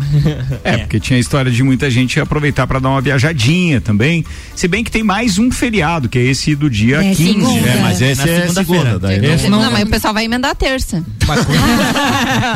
[0.63, 4.23] É, porque tinha a história de muita gente aproveitar para dar uma viajadinha também.
[4.55, 7.23] Se bem que tem mais um feriado, que é esse do dia É 15.
[7.33, 7.61] segunda.
[7.61, 7.75] né?
[7.77, 8.83] É, mas esse Na é segunda-feira.
[8.85, 8.99] segunda.
[8.99, 11.03] Daí Esse não, Não, não- mas o pessoal vai emendar a terça.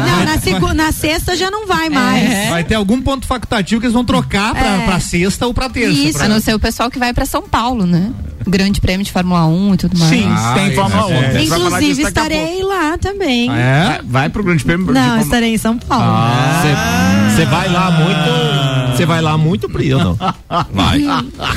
[0.08, 2.50] Não, na, segu- na sexta já não vai mais.
[2.50, 4.86] Vai ter algum ponto facultativo que eles vão trocar pra, É.
[4.86, 5.98] pra sexta ou pra terça.
[6.00, 6.17] Isso.
[6.18, 8.12] A pra- não ser o pessoal que vai pra São Paulo, né?
[8.48, 10.10] Grande prêmio de Fórmula 1 e tudo mais.
[10.10, 11.12] Sim, Ah, tem é, Fórmula 1.
[11.14, 11.18] é.
[11.28, 13.50] A gente vai falar disso Inclusive a estarei lá também.
[13.50, 14.02] Ah, é?
[14.06, 14.86] Vai, pro Grande Prêmio.
[14.88, 16.06] de Não, Fórmula- estarei em São Paulo.
[17.36, 18.77] Você vai lá muito.
[18.98, 20.20] Você vai lá muito, Pri, ou não?
[20.74, 21.00] Vai.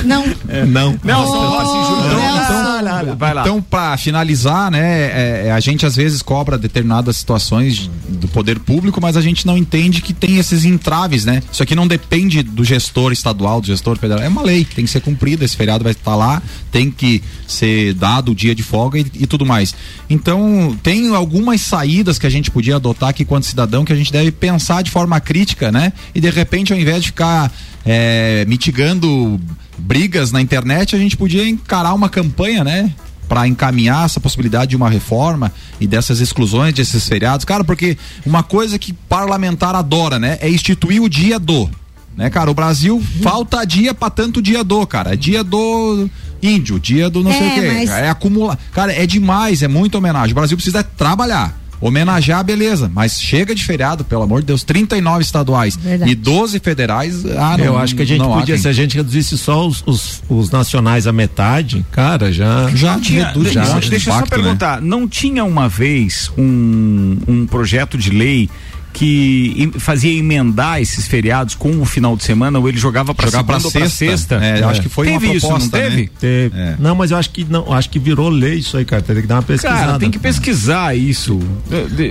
[0.04, 0.24] Não.
[0.68, 1.00] Não.
[1.02, 3.00] Nelson, Oh, assim, Nelson.
[3.04, 3.42] então, vai lá.
[3.42, 8.58] Então, para finalizar, né, é- é, a gente às vezes cobra determinadas situações do poder
[8.58, 11.42] público, mas a gente não entende que tem esses entraves, né?
[11.50, 14.22] Isso aqui não depende do gestor estadual, do gestor federal.
[14.22, 15.44] É uma lei, tem que ser cumprida.
[15.44, 19.26] Esse feriado vai estar lá, tem que ser dado o dia de folga e, e
[19.26, 19.74] tudo mais.
[20.10, 24.12] Então, tem algumas saídas que a gente podia adotar aqui quanto cidadão que a gente
[24.12, 25.92] deve pensar de forma crítica, né?
[26.12, 27.52] E de repente, ao invés de ficar
[27.86, 29.40] é, mitigando
[29.78, 32.92] brigas na internet, a gente podia encarar uma campanha, né?
[33.28, 37.96] Para encaminhar essa possibilidade de uma reforma e dessas exclusões desses feriados, cara, porque
[38.26, 41.70] uma coisa que parlamentar adora, né, é instituir o dia do,
[42.16, 42.50] né, cara?
[42.50, 45.12] O Brasil falta dia para tanto dia do, cara.
[45.12, 46.10] É dia do
[46.42, 47.72] índio, dia do não sei É, o quê.
[47.74, 48.58] mas- É acumular.
[48.72, 50.32] Cara, é demais, é muita homenagem.
[50.32, 51.58] O Brasil precisa trabalhar.
[51.82, 56.12] Homenagear, beleza, mas chega de feriado, pelo amor de Deus, 39 estaduais Verdade.
[56.12, 57.24] e 12 federais.
[57.38, 60.22] Ah, não, Eu acho que a gente podia, se a gente reduzisse só os, os,
[60.28, 62.68] os nacionais à metade, cara, já.
[62.74, 64.42] Já Tinha- reduz deixa, de deixa eu só impacto, né?
[64.42, 68.50] perguntar, não tinha uma vez um, um projeto de lei
[68.92, 73.38] que fazia emendar esses feriados com o final de semana ou ele jogava para Jogar
[73.38, 74.36] segunda pra ou pra sexta.
[74.36, 74.44] sexta?
[74.44, 76.02] É, eu acho que foi teve uma isso, proposta, não teve?
[76.02, 76.08] né?
[76.18, 76.58] Teve.
[76.58, 76.76] É.
[76.78, 79.00] Não, mas eu acho que não, acho que virou lei isso aí, cara.
[79.02, 79.78] Teria que dar uma pesquisada.
[79.86, 81.38] Cara, tem que pesquisar isso.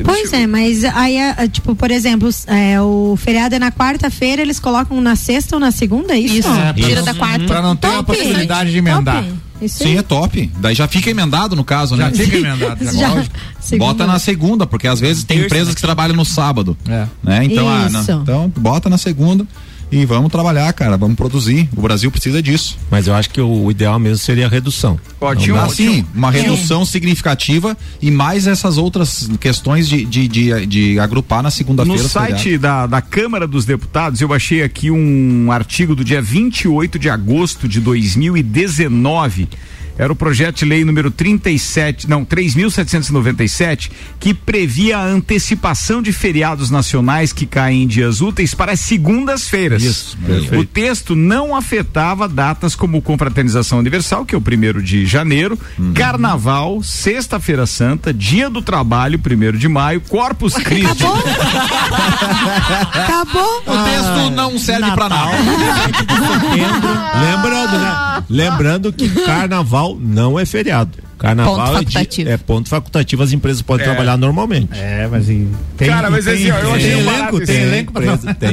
[0.05, 4.59] Pois é, mas aí, é, tipo, por exemplo, é, o feriado é na quarta-feira, eles
[4.59, 6.35] colocam na sexta ou na segunda, é isso?
[6.39, 6.49] Isso.
[6.49, 7.45] É, Tira não- da quarta.
[7.45, 8.05] Pra não ter a Top.
[8.15, 9.23] possibilidade de emendar.
[9.23, 9.33] Top.
[9.61, 9.97] Isso Sim, aí.
[9.97, 10.51] é top.
[10.59, 12.13] Daí já fica emendado no caso, Já né?
[12.15, 12.83] fica emendado.
[12.85, 12.91] já.
[12.91, 13.77] Já.
[13.77, 16.77] Bota na segunda, porque às vezes tem empresas que trabalham no sábado.
[16.87, 17.05] É.
[17.21, 17.45] Né?
[17.45, 18.21] Então, ah, não.
[18.21, 19.45] Então, bota na segunda
[19.91, 20.97] e vamos trabalhar, cara.
[20.97, 21.67] Vamos produzir.
[21.75, 22.77] O Brasil precisa disso.
[22.91, 24.99] Mas eu acho que o, o ideal mesmo seria a redução.
[25.21, 30.65] Não tinha um- Assim, uma redução significativa e mais essas outras questões de, de, de,
[30.65, 32.01] de agrupar na segunda-feira.
[32.03, 36.97] No site da, da Câmara dos Deputados, eu achei aqui um artigo do dia 28
[36.99, 39.47] de agosto de 2019.
[39.99, 46.69] Era o projeto de lei número 37, não, 3.797, que previa a antecipação de feriados
[46.71, 49.83] nacionais que caem em dias úteis para as segundas-feiras.
[49.83, 50.65] Isso, O perfeito.
[50.73, 55.93] texto não afetava datas como Confraternização Universal, que é o primeiro de janeiro, Uhum.
[55.93, 61.03] Carnaval, Sexta-feira Santa, Dia do Trabalho, primeiro de maio, Corpus Christi.
[61.03, 61.23] Acabou?
[62.93, 63.63] Acabou?
[63.67, 65.31] O texto não serve pra nada.
[67.19, 68.23] Lembrando, né?
[68.29, 71.08] Lembrando que carnaval não é feriado.
[71.19, 72.29] Carnaval Ponto é, de- facultativo.
[72.29, 73.89] é ponto facultativo, as empresas podem É.
[73.89, 74.69] trabalhar normalmente.
[74.73, 77.55] É, mas e tem, Cara, mas tem, assim, ó, eu tem achei barato elenco, tem
[77.61, 77.93] elenco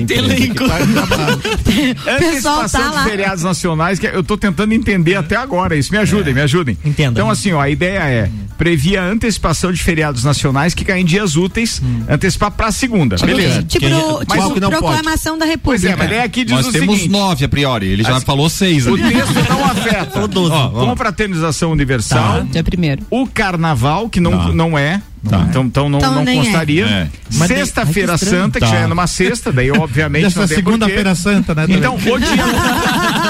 [0.06, 0.54] tem elenco.
[0.54, 1.36] que vai trabalhar.
[1.38, 2.16] pessoal
[2.60, 3.04] Antecipação tá lá.
[3.04, 5.92] feriados nacionais, que eu tô tentando entender até agora isso.
[5.92, 6.76] Me ajudem, me ajudem.
[6.84, 7.12] Entenda.
[7.12, 11.04] Então, assim, ó, a ideia é previa a antecipação de feriados nacionais que caem em
[11.04, 13.16] dias úteis, antecipar pra segunda.
[13.16, 13.62] Beleza.
[13.62, 15.88] Tipo, Quem- pro- mas tipo não proclamação da Pois República.
[15.92, 17.12] é, mas daí aqui diz Nós o temos seguinte.
[17.12, 17.86] nove a priori.
[17.86, 19.02] Ele já falou seis O ali.
[19.12, 20.20] texto não afeta.
[20.50, 23.02] Ó, confraternização universal, Dia primeiro.
[23.10, 24.52] o carnaval, que não, Tá.
[24.52, 25.00] não é.
[25.48, 26.34] Então, então não, Então não é.
[26.36, 26.86] constaria.
[26.86, 27.08] É.
[27.46, 28.42] Sexta-feira que estranho.
[28.44, 28.70] Santa, que Tá.
[28.72, 30.54] já é numa sexta, daí obviamente não porquê.
[30.54, 31.66] segunda-feira santa, né?
[31.68, 32.44] Então, o dia,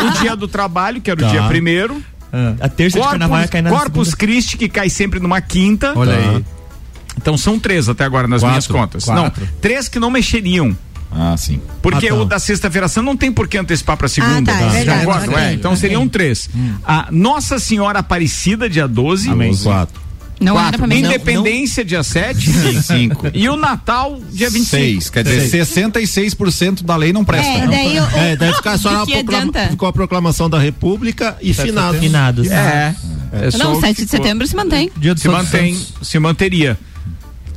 [0.06, 1.30] o dia do trabalho, que era o Tá.
[1.30, 2.02] dia primeiro.
[2.60, 4.16] A terça de carnaval Corpus, cai na Corpus segunda.
[4.18, 5.92] Christi, que cai sempre numa quinta.
[5.96, 6.18] Olha Tá.
[6.18, 6.44] aí.
[7.16, 8.50] Então são três até agora nas Quatro.
[8.52, 9.04] minhas contas.
[9.06, 9.42] Quatro.
[9.42, 10.76] Não, três que não mexeriam.
[11.18, 11.60] Ah, sim.
[11.80, 12.14] Porque Ah, tá.
[12.16, 14.52] o da sexta-feira santa não tem por que antecipar pra segunda.
[14.52, 15.30] Ah, tá, é Vocês verdade, concordam?
[15.34, 15.80] ok, É, então ok.
[15.80, 16.50] seriam três.
[16.84, 19.30] A Nossa Senhora Aparecida, dia 12.
[19.30, 19.56] Amém.
[19.56, 20.04] Quatro.
[20.38, 20.78] Não era Quatro.
[20.80, 21.06] pra mexer.
[21.06, 22.50] Independência, dia 7.
[22.52, 23.26] Sim, cinco.
[23.32, 24.68] E o Natal, dia 25.
[24.82, 27.48] Seis, quer dizer, 66% da lei não presta.
[27.50, 31.36] É, daí o, o- É, deve ficar só na proclama- ficou a proclamação da República
[31.40, 32.00] e finados.
[32.00, 32.50] Finados.
[32.50, 32.94] É.
[33.32, 34.90] é só Não, o 7 que de setembro se mantém.
[34.98, 36.78] Dia do Se Santos mantém, se manteria.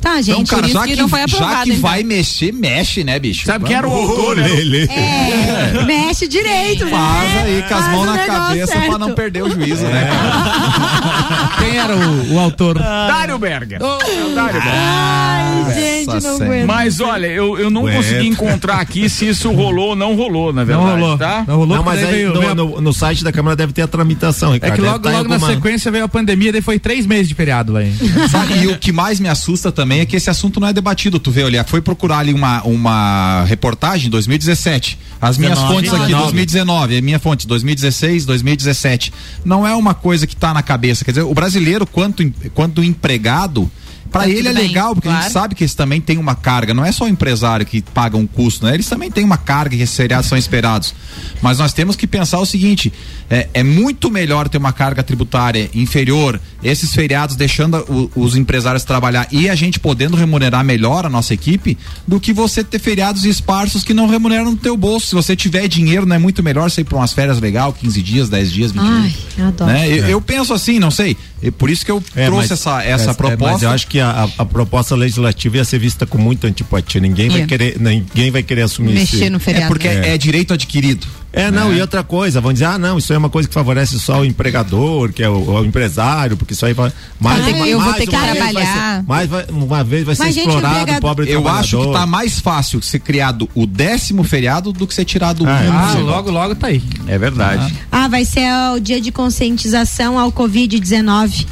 [0.02, 0.42] Tá, gente.
[0.42, 1.82] Então, cara, já que que, não foi já aprovado, que então.
[1.82, 3.46] vai mexer, mexe, né, bicho?
[3.46, 4.48] Sabe quem era o autor, né?
[4.90, 6.92] É, mexe direito, né?
[6.92, 8.88] Faz aí com as mãos na cabeça certo.
[8.90, 10.08] pra não perder o juízo, né?
[10.10, 11.50] cara?
[11.60, 12.80] Quem era o, o autor?
[12.80, 13.80] Dário Berger.
[13.82, 14.72] É o Dário Berger.
[14.74, 16.66] Ai, gente, não aguento.
[16.68, 17.96] Mas olha, eu, eu não Ué.
[17.96, 20.90] consegui encontrar aqui se isso rolou ou não rolou, na verdade.
[20.90, 21.18] Não rolou.
[21.18, 21.44] Tá?
[21.48, 23.82] Não rolou Não, mas aí veio- no, veio no- no site da Câmara deve ter
[23.82, 24.74] a tramitação, É Ricardo.
[24.76, 27.36] que Deve logo, tá logo na sequência veio a pandemia, daí foi três meses de
[27.36, 27.84] feriado lá.
[27.84, 27.94] hein?
[28.32, 31.20] Sabe, e o que mais me assusta também é que esse assunto não é debatido.
[31.20, 35.00] Tu vê, olha, foi procurar ali uma, uma reportagem em 2017.
[35.20, 36.24] As minhas 19, fontes aqui, 19.
[36.24, 39.12] 2019, é minha fonte, 2016, 2017.
[39.44, 41.04] Não é uma coisa que tá na cabeça.
[41.04, 42.24] Quer dizer, o brasileiro, quanto,
[42.54, 43.70] quanto empregado,
[44.12, 45.34] Pra Tá ele é bem, legal, porque a gente claro.
[45.34, 48.26] sabe que eles também têm uma carga, não é só o empresário que paga um
[48.26, 48.74] custo, né?
[48.74, 50.94] Eles também têm uma carga que esses feriados são esperados.
[51.42, 52.92] Mas nós temos que pensar o seguinte:
[53.30, 58.84] é, é muito melhor ter uma carga tributária inferior, esses feriados deixando o- os empresários
[58.84, 63.26] trabalhar e a gente podendo remunerar melhor a nossa equipe, do que você ter feriados
[63.26, 65.08] esparsos que não remuneram no teu bolso.
[65.08, 68.02] Se você tiver dinheiro, não é muito melhor você ir para umas férias legal, 15
[68.02, 69.16] dias, 10 dias, 20 Ai, dias.
[69.38, 69.72] eu adoro.
[69.72, 69.88] Né?
[69.88, 71.16] Eu, eu penso assim, não sei.
[71.42, 73.54] E por isso que eu É, trouxe mas- essa, essa é, proposta.
[73.54, 77.00] Mas eu acho que a, a- a proposta legislativa ia ser vista com muita antipatia.
[77.02, 79.68] Ninguém vai querer, ninguém vai querer assumir Mexer esse- no É feriado.
[79.68, 80.18] porque é.
[80.18, 81.08] direito adquirido.
[81.32, 83.54] É, não, e outra coisa, vão dizer, ah, não, isso aí é uma coisa que
[83.54, 86.92] favorece só o empregador, que é o, o empresário, porque isso aí vai.
[87.20, 88.98] Mais, Ah, eu vou ter que uma trabalhar.
[88.98, 91.78] ser- mais vai- uma vez vai ser Mas, gente, explorado empregado- o pobre Eu acho
[91.80, 95.54] que tá mais fácil ser criado o décimo feriado do que ser tirado o Ah,
[95.60, 95.78] último.
[95.78, 96.82] Ah, logo, logo tá aí.
[97.08, 97.76] É verdade.
[97.92, 101.46] Ah, vai ser o dia de conscientização ao Covid-19.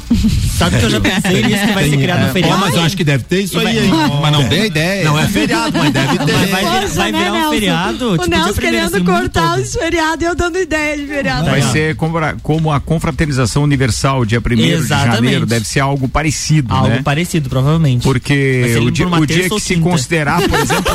[0.58, 2.58] Sabe que eu já pensei nisso que vai ser Tem- criado é, feriado?
[2.60, 3.90] mas eu acho que deve ter isso aí, hein?
[4.20, 5.04] Mas não dê ideia.
[5.04, 6.32] Não é feriado, mas deve ter.
[6.36, 7.50] Mas vai, vai né, virar um Nelson?
[7.54, 8.08] feriado.
[8.08, 9.67] O tipo, dia Nelson querendo cortar todo.
[9.68, 11.44] Os feriados e eu dando ideia de feriado.
[11.50, 15.46] Vai ser como, a- como a confraternização universal, dia 1 de janeiro.
[15.46, 17.00] Deve ser algo parecido, Algo né?
[17.02, 18.02] parecido, provavelmente.
[18.02, 19.88] Porque o dia, o dia que se quinta.
[19.90, 20.92] considerar, por exemplo,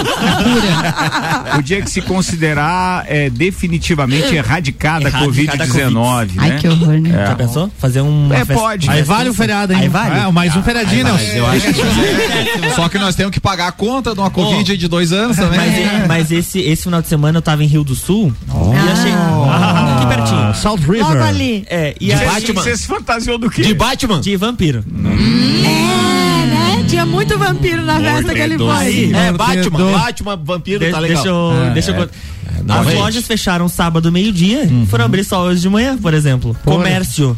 [1.57, 6.33] o dia que se considerar é, definitivamente erradicada a Erradicada a Covid-19, né?
[6.37, 7.09] Ai, que horror, né?
[7.09, 7.27] É.
[7.27, 7.71] Já pensou?
[7.77, 8.29] Fazer um.
[8.33, 8.89] É, pode.
[8.89, 9.79] Aí vale o feriado, hein?
[9.81, 10.19] Aí vale.
[10.19, 11.23] Ah, mais um feriadinho, Nelson.
[11.35, 14.77] eu acho que Só que nós temos que pagar a conta de uma Covid aí
[14.77, 15.57] de dois anos também.
[15.59, 18.33] Mas, é- mas esse, esse final de semana eu tava em Rio do Sul
[18.71, 19.11] e achei.
[19.11, 20.53] Ah, aqui pertinho.
[20.55, 21.21] Salt Logo River.
[21.23, 21.65] ali.
[21.69, 22.41] É, e Você- aí.
[22.45, 23.61] Você, você se fantasiou do quê?
[23.63, 24.21] de Batman.
[24.21, 24.83] De vampiro.
[25.63, 26.85] É, né?
[26.87, 29.11] Tinha muito vampiro na festa que ele foi.
[29.13, 29.91] É, Meu Batman.
[29.91, 31.23] Batman, vampiro, de- tá legal.
[31.23, 31.73] deixa eu.
[31.73, 32.09] deixa eu
[32.65, 32.95] não, As gente.
[32.97, 36.55] lojas fecharam sábado meio-dia, foram abrir só hoje de manhã, por exemplo.
[36.63, 37.37] Comércio.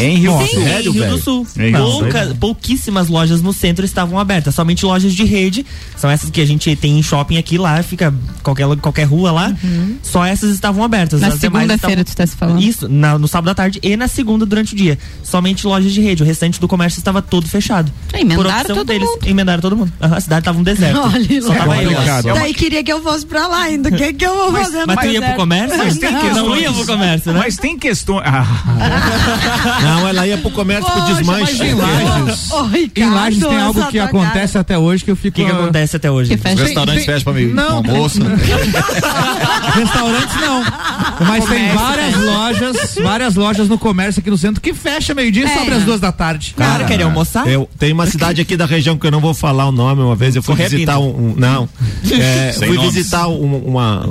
[0.00, 1.46] Em Rio Nossa, Sim, em sério, Rio do Sul.
[1.76, 5.64] Pouca- pouquíssimas lojas no centro estavam abertas, somente lojas de rede.
[5.96, 8.12] São essas que a gente tem em shopping aqui lá, fica
[8.42, 9.54] qualquer, qualquer rua lá.
[10.02, 11.20] Só essas estavam abertas.
[11.20, 12.60] Na segunda-feira tu tá se falando.
[12.60, 14.98] Isso, na- no sábado à tarde e na segunda durante o dia.
[15.22, 16.22] Somente lojas de rede.
[16.22, 17.92] O restante do comércio estava todo fechado.
[18.12, 19.08] É, emendaram Por opção todo deles.
[19.08, 19.26] mundo.
[19.26, 19.92] Emendaram todo mundo.
[20.00, 20.98] Aham, a cidade tava um deserto.
[21.00, 22.34] Olha Só tava eu.
[22.34, 23.88] Daí queria que eu fosse pra lá ainda.
[23.88, 25.78] O que, que eu vou fazer no Mas tu ia pro comércio?
[25.78, 27.38] Mas tem não, questões- não ia pro comércio, né?
[27.44, 28.22] Mas tem questões.
[28.26, 28.44] Ah,
[29.82, 31.52] Não, ela ia pro comércio pro Poxa, desmanche.
[31.58, 32.50] mas em Lages,
[32.96, 35.40] em Lages tem algo que acontece até hoje que eu fico.
[35.40, 36.36] O que, que acontece até hoje?
[36.36, 36.62] Fecha.
[36.62, 37.46] Restaurante Tem- fecha pra mim.
[37.46, 37.76] Não.
[37.78, 38.18] almoço.
[39.74, 40.64] Restaurantes não.
[41.26, 45.48] Mas tem várias lojas, várias lojas no comércio aqui no centro que fecha meio-dia É.
[45.58, 46.54] só para as duas da tarde.
[46.56, 47.46] Cara, queria almoçar?
[47.48, 50.02] Eu, tem uma cidade aqui da região que eu não vou falar o nome.
[50.02, 51.68] Uma vez eu fui Correia visitar um, um- não,
[52.10, 52.94] é, fui nomes.
[52.94, 54.06] visitar um- uma,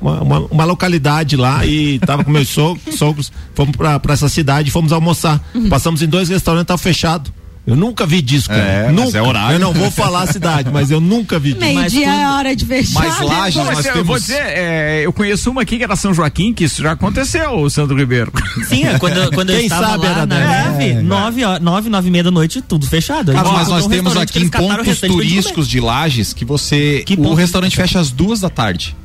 [0.00, 4.28] uma, uma, uma localidade lá e tava com meus sogros, sogros fomos pra, pra essa
[4.28, 5.40] cidade, fomos almoçar.
[5.68, 7.32] Passamos em dois restaurantes, tava fechado.
[7.66, 8.60] Eu nunca vi disso, cara.
[8.62, 9.18] É, nunca.
[9.18, 9.56] é horário.
[9.56, 11.60] Eu não vou falar a cidade, mas eu nunca vi disso.
[11.64, 13.00] Meio-dia Mas é hora de fechar.
[13.00, 13.26] Mas né?
[13.26, 14.06] Lages, Não, nós mas eu temos...
[14.06, 17.50] vou dizer, é, eu conheço uma aqui que era São Joaquim, que isso já aconteceu,
[17.58, 18.32] o Sandro Ribeiro.
[18.68, 20.38] Sim, é, quando, quando eu Quem estava sabe lá era na da-
[20.70, 23.32] neve, É, nove, horas- nove, nove e meia da noite, tudo fechado.
[23.32, 27.02] Cara, mas nós um temos aqui em pontos turísticos de Lages que você.
[27.04, 28.96] Que o restaurante fecha às duas da tarde.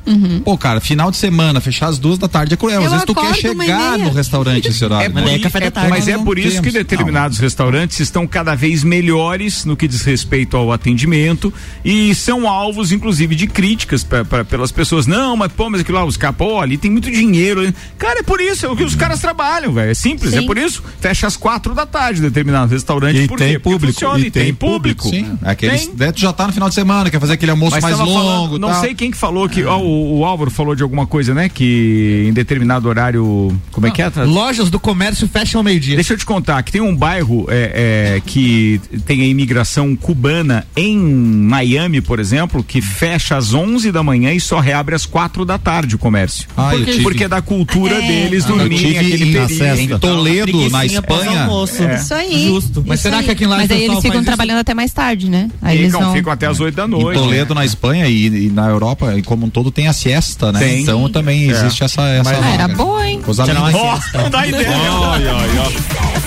[0.44, 2.78] Pô, cara, final de semana, fechar às duas da tarde é cruel.
[2.78, 5.10] Às Eu vezes tu quer chegar no restaurante esse horário.
[5.12, 5.90] Mas daí é café da tarde.
[5.90, 10.02] Mas é Não por isso que determinados restaurantes estão cada vez melhores no que diz
[10.02, 11.52] respeito ao atendimento
[11.84, 15.06] e são alvos, inclusive, de críticas pra, pra- pelas pessoas.
[15.06, 17.72] Não, mas pô, mas aquilo lá, os caras, pô, ali tem muito dinheiro.
[17.98, 19.90] Cara, é por isso, é o que os caras trabalham, velho.
[19.90, 20.46] É simples, é Sim.
[20.46, 20.82] por isso.
[21.00, 23.18] Fecha às quatro da tarde determinado restaurante.
[23.22, 23.58] E por tem quê?
[23.58, 25.08] Porque público, funciona, e e tem tem público.
[25.08, 25.96] Sim, aqueles, Tem.
[25.96, 28.12] né, tu já tá no final de semana, quer fazer aquele almoço Mas mais longo.
[28.12, 28.80] falando, não tal.
[28.80, 31.48] sei quem que falou que, ó, o, o Álvaro falou de alguma coisa, né?
[31.48, 34.10] Que em determinado horário, como é que é?
[34.10, 35.94] Tá- Lojas do comércio fecham ao meio-dia.
[35.96, 39.94] Deixa eu te contar que tem um bairro é, é, que que tem a imigração
[39.94, 45.06] cubana em Miami, por exemplo, que fecha às 11 da manhã e só reabre às
[45.06, 46.48] quatro da tarde o comércio.
[46.56, 48.06] Ah, porque, tive- porque é da cultura É.
[48.06, 49.80] deles Ah, dormirem aquele em- período.
[49.80, 51.02] em Toledo, na Espanha.
[51.02, 51.82] pós-almoço.
[51.84, 52.46] Isso aí.
[52.46, 52.82] Justo.
[52.86, 53.24] Mas Isso será aí.
[53.24, 54.24] que aqui em Lages Mas aí eles ficam faz isso?
[54.26, 55.48] trabalhando até mais tarde, né?
[55.62, 56.12] Aí eles Ficam, vão...
[56.14, 57.18] ficam até às 8 da Em noite.
[57.18, 60.58] Toledo, na Espanha e, e na Europa, e como um todo, tem a siesta, né?
[60.58, 60.82] Tem.
[60.82, 61.52] Então também É.
[61.52, 62.02] existe essa.
[62.08, 63.20] essa Ah, era boa, hein?
[63.22, 63.60] Coisa linda.
[63.62, 64.68] Ó, dá ideia.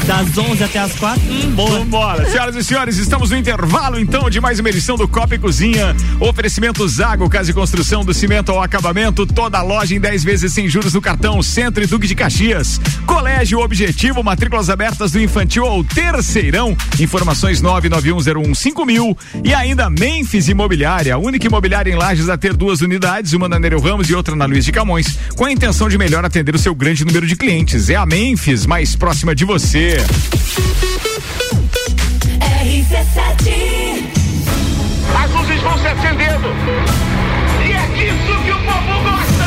[0.07, 1.79] Das 11 até as 4, hum, boa.
[1.79, 2.29] Vambora.
[2.29, 5.95] Senhoras e senhores, estamos no intervalo então de mais uma edição do Copa e Cozinha.
[6.19, 9.25] Oferecimento Zago, Casa e Construção do Cimento ao Acabamento.
[9.25, 11.41] Toda a loja em 10 vezes sem juros no cartão.
[11.41, 12.79] Centro e Duque de Caxias.
[13.07, 16.77] Colégio Objetivo, matrículas abertas do infantil ao terceirão.
[16.99, 23.33] Informações 991015000 e ainda Memphis Imobiliária, a única imobiliária em Lages a ter duas unidades,
[23.33, 26.23] uma na Nereu Ramos e outra na Luiz de Camões, com a intenção de melhor
[26.23, 27.89] atender o seu grande número de clientes.
[27.89, 29.94] É a Memphis, mais próxima de você.
[35.23, 36.47] As luzes vão se acendendo.
[37.65, 39.45] E é disso que o povo gosta.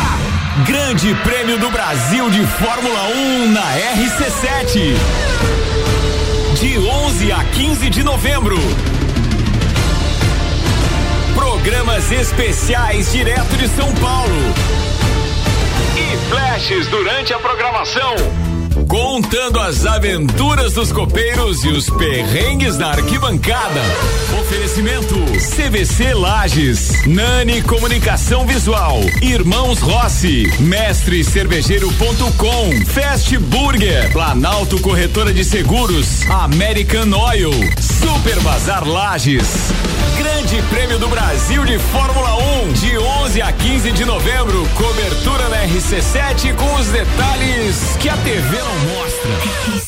[0.67, 4.95] Grande Prêmio do Brasil de Fórmula 1 na RC7.
[6.59, 8.59] De 11 a 15 de novembro.
[11.35, 14.55] Programas especiais direto de São Paulo.
[15.97, 18.17] E flashes durante a programação.
[18.87, 23.81] Contando as aventuras dos copeiros e os perrengues da arquibancada.
[24.41, 35.45] Oferecimento CVC Lages, Nani Comunicação Visual, Irmãos Rossi, Mestre Cervejeiro.com, Fast Burger, Planalto Corretora de
[35.45, 39.73] Seguros, American Oil, Super Bazar Lages.
[40.17, 44.69] Grande Prêmio do Brasil de Fórmula 1, de 11 a 15 de novembro.
[44.75, 49.79] Cobertura na RC7 com os detalhes que a TV mostra.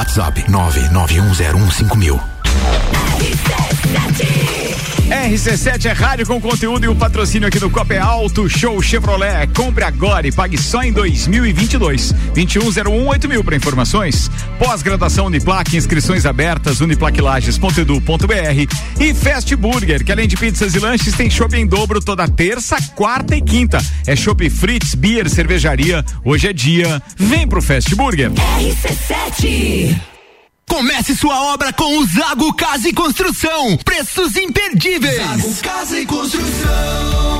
[0.00, 2.18] WhatsApp 991015000.
[5.10, 9.48] RC7 é rádio com conteúdo e o patrocínio aqui do Copa é Alto Show Chevrolet.
[9.48, 12.14] Compre agora e pague só em 2022.
[12.34, 14.30] 21018000 para informações.
[14.60, 21.30] Pós-graduação Uniplac, inscrições abertas, uniplaclages.edu.br e Fast Burger, que além de pizzas e lanches tem
[21.30, 23.82] shopping em dobro toda terça, quarta e quinta.
[24.06, 26.04] É Shopping Fritz, Beer, cervejaria.
[26.22, 27.02] Hoje é dia.
[27.16, 28.32] Vem pro Fast Burger.
[30.68, 33.78] Comece sua obra com o Zago Casa e Construção.
[33.78, 35.16] Preços imperdíveis.
[35.16, 37.39] Zago Casa e Construção.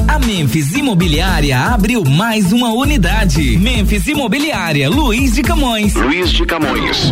[0.07, 3.57] A Memphis Imobiliária abriu mais uma unidade.
[3.57, 5.93] Memphis Imobiliária, Luiz de Camões.
[5.95, 7.11] Luiz de Camões.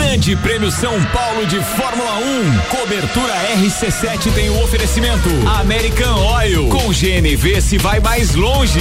[0.00, 2.58] Grande Prêmio São Paulo de Fórmula 1.
[2.74, 5.28] Cobertura RC7 tem o oferecimento.
[5.60, 6.68] American Oil.
[6.70, 8.80] Com GNV se vai mais longe.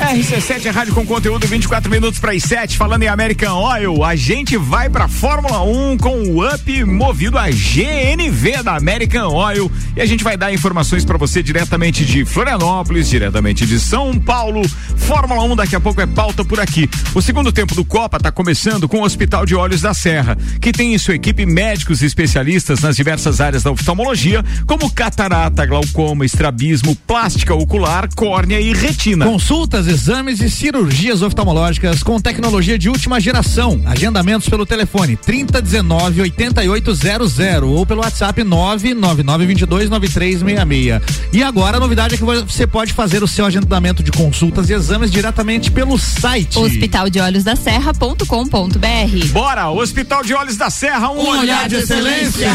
[0.00, 2.76] RC7 é rádio com conteúdo 24 minutos para as 7.
[2.76, 7.48] Falando em American Oil, a gente vai para Fórmula 1 com o Up movido a
[7.50, 13.08] GNV da American Oil e a gente vai dar informações para você diretamente de Florianópolis,
[13.08, 14.62] diretamente de São Paulo.
[14.96, 16.88] Fórmula 1 daqui a pouco é pauta por aqui.
[17.14, 20.72] O segundo tempo do Copa está começando com o Hospital de Olhos da Serra, que
[20.72, 26.26] tem em sua equipe médicos e especialistas nas diversas áreas da oftalmologia, como catarata, glaucoma,
[26.26, 29.24] estrabismo, plástica ocular, córnea e retina.
[29.24, 33.80] Consultas, exames e cirurgias oftalmológicas com tecnologia de última geração.
[33.84, 41.26] Agendamentos pelo telefone 3019 8800 ou pelo WhatsApp 99922 9366.
[41.32, 44.72] E agora a novidade é que você pode fazer o seu agendamento de consultas e
[44.72, 46.58] exames diretamente pelo site.
[46.58, 49.32] Hospital de Olhos da Serra.com.br.
[49.32, 52.50] Bora, Hospital de Olhos da Serra, um, Um olhar de excelência.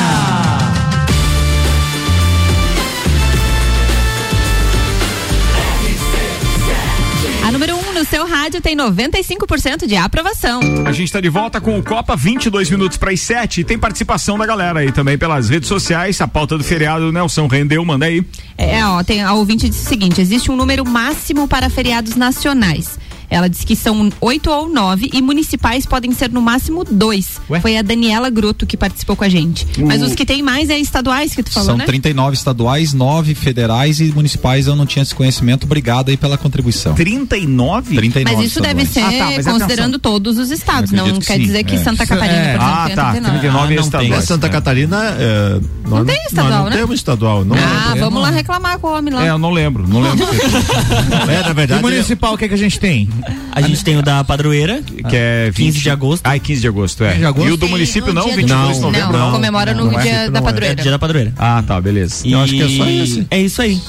[7.52, 10.62] A número 1 um no seu rádio tem 95% de aprovação.
[10.86, 13.78] A gente está de volta com o Copa 22 minutos para as 7 e tem
[13.78, 16.22] participação da galera aí também pelas redes sociais.
[16.22, 18.26] A pauta do feriado, o Nelson rendeu, manda aí.
[18.58, 22.98] É, ó, tem a ouvinte disse o seguinte: existe um número máximo para feriados nacionais.
[23.32, 27.40] Ela disse que são oito ou nove e municipais podem ser no máximo dois.
[27.62, 29.66] Foi a Daniela Gruto que participou com a gente.
[29.80, 31.86] Mas O- os que tem mais é estaduais que tu falou, São né?
[31.86, 34.68] 39 estaduais, 9 federais e municipais.
[34.68, 35.64] Eu não tinha esse conhecimento.
[35.64, 36.94] Obrigado aí pela contribuição.
[36.94, 37.96] 39?
[37.96, 39.40] 39 Mas isso deve ser estaduais.
[39.40, 40.92] Ah, tá, considerando todos os estados.
[40.92, 41.78] Não que quer sim, dizer que é.
[41.78, 42.58] Santa Isso Catarina, é.
[42.58, 43.40] por exemplo, Ah, tem tá, 39.
[43.40, 43.80] 39 não tem.
[44.02, 44.26] estaduais.
[44.26, 46.76] Santa Catarina é, Não nós tem estadual, não né?
[46.76, 47.46] temos estadual.
[47.46, 49.26] Não Ah, é, vamos lá reclamar com o homem lá.
[49.26, 50.26] É, eu não lembro, não lembro.
[51.32, 51.80] É, na verdade.
[51.80, 53.08] E municipal, o que, que a gente tem?
[53.52, 56.22] A gente tem o da padroeira, que é 15 de agosto.
[56.26, 57.08] Ai, 15 de agosto, é.
[57.10, 57.50] 15 de agosto.
[57.50, 59.32] E o do município não, 22 de novembro não, não.
[59.32, 60.04] comemora no Não é?
[60.04, 60.82] dia da É padroeira.
[60.82, 61.34] dia da padroeira.
[61.38, 62.26] Ah, tá, beleza.
[62.28, 63.28] E Eu acho que é só esse.
[63.30, 63.82] É isso aí.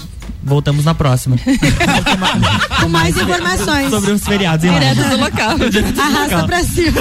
[0.43, 1.36] Voltamos na próxima.
[2.80, 3.90] Com mais informações.
[3.90, 5.57] Sobre os feriados em Direto do local.
[5.99, 7.01] Arrasta pra cima.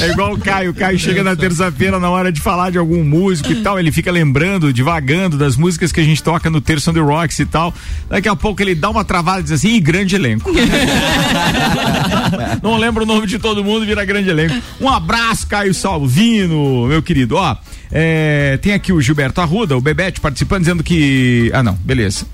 [0.00, 0.70] É igual o Caio.
[0.70, 3.78] O Caio chega na terça-feira na hora de falar de algum músico e tal.
[3.78, 7.38] Ele fica lembrando, divagando das músicas que a gente toca no Terço on the Rocks
[7.38, 7.72] e tal.
[8.08, 10.50] Daqui a pouco ele dá uma travada e diz assim: Ih, grande elenco.
[12.62, 14.54] Não lembro o nome de todo mundo, vira grande elenco.
[14.80, 17.36] Um abraço, Caio Salvino, meu querido.
[17.36, 17.56] Ó,
[17.92, 21.50] é, tem aqui o Gilberto Arruda, o Bebete, participando, dizendo que.
[21.52, 22.24] Ah, não, beleza.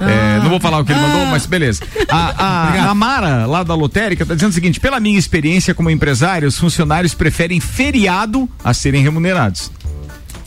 [0.00, 1.82] É, não vou falar o que ele mandou, mas beleza.
[2.08, 5.90] A, a, a Mara, lá da lotérica, tá dizendo o seguinte: pela minha experiência como
[5.90, 9.70] empresário, os funcionários preferem feriado a serem remunerados.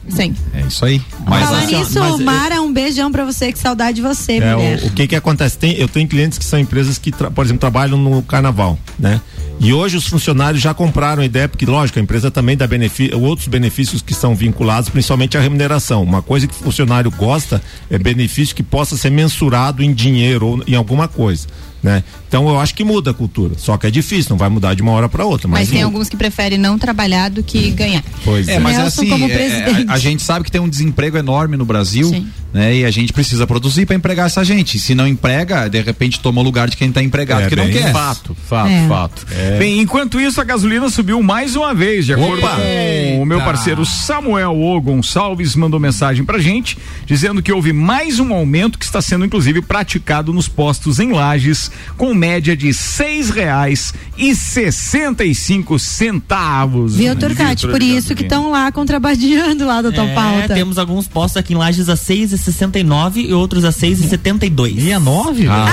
[0.07, 0.35] Sim.
[0.55, 0.99] É isso aí.
[1.27, 4.37] Mas Falar assim, nisso, mas, é- Mara, um beijão pra você, que saudade de você,
[4.37, 4.79] É, mulher.
[4.81, 5.55] o, o que que acontece?
[5.55, 9.21] Tem, eu tenho clientes que são empresas que, tra- por exemplo, trabalham no carnaval, né?
[9.61, 13.21] E hoje os funcionários já compraram a ideia, porque lógico, a empresa também dá benefício,
[13.21, 16.01] outros benefícios que são vinculados, principalmente a remuneração.
[16.01, 20.63] Uma coisa que o funcionário gosta é benefício que possa ser mensurado em dinheiro ou
[20.65, 21.45] em alguma coisa.
[21.81, 22.03] Né?
[22.27, 23.53] Então eu acho que muda a cultura.
[23.57, 25.47] Só que é difícil, não vai mudar de uma hora para outra.
[25.47, 25.87] Mas Mas, tem muda.
[25.87, 28.03] alguns que preferem não trabalhar do que ganhar.
[28.23, 31.55] Pois É, mas é assim, é, a, a gente sabe que tem um desemprego enorme
[31.55, 32.75] no Brasil, né?
[32.75, 34.77] E a gente precisa produzir para empregar essa gente.
[34.77, 37.69] Se não emprega, de repente toma o lugar de quem tá empregado É, que não
[37.69, 37.93] quer.
[37.93, 38.87] Fato, fato, É.
[38.87, 39.25] fato.
[39.57, 42.57] Bem, enquanto isso, a gasolina subiu mais uma vez, de acordo Opa!
[42.57, 48.19] com o meu parceiro Samuel O Gonçalves mandou mensagem pra gente, dizendo que houve mais
[48.19, 53.29] um aumento que está sendo inclusive praticado nos postos em lajes, com média de seis
[53.29, 56.95] reais e sessenta e cinco centavos.
[56.95, 57.67] Viu, Turcati?
[57.67, 60.53] Por isso que estão lá contrabandeando lá da tua É, pauta.
[60.53, 64.75] temos alguns postos aqui em Lages a 6,69 e outros a 6,72.
[64.75, 65.47] 69?
[65.47, 65.65] A,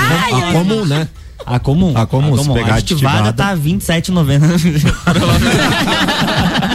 [0.49, 1.07] a comum, né?
[1.45, 1.93] A comum.
[1.95, 3.29] A comum, se pegar a aditivada.
[3.29, 4.93] ativada tá 27,90.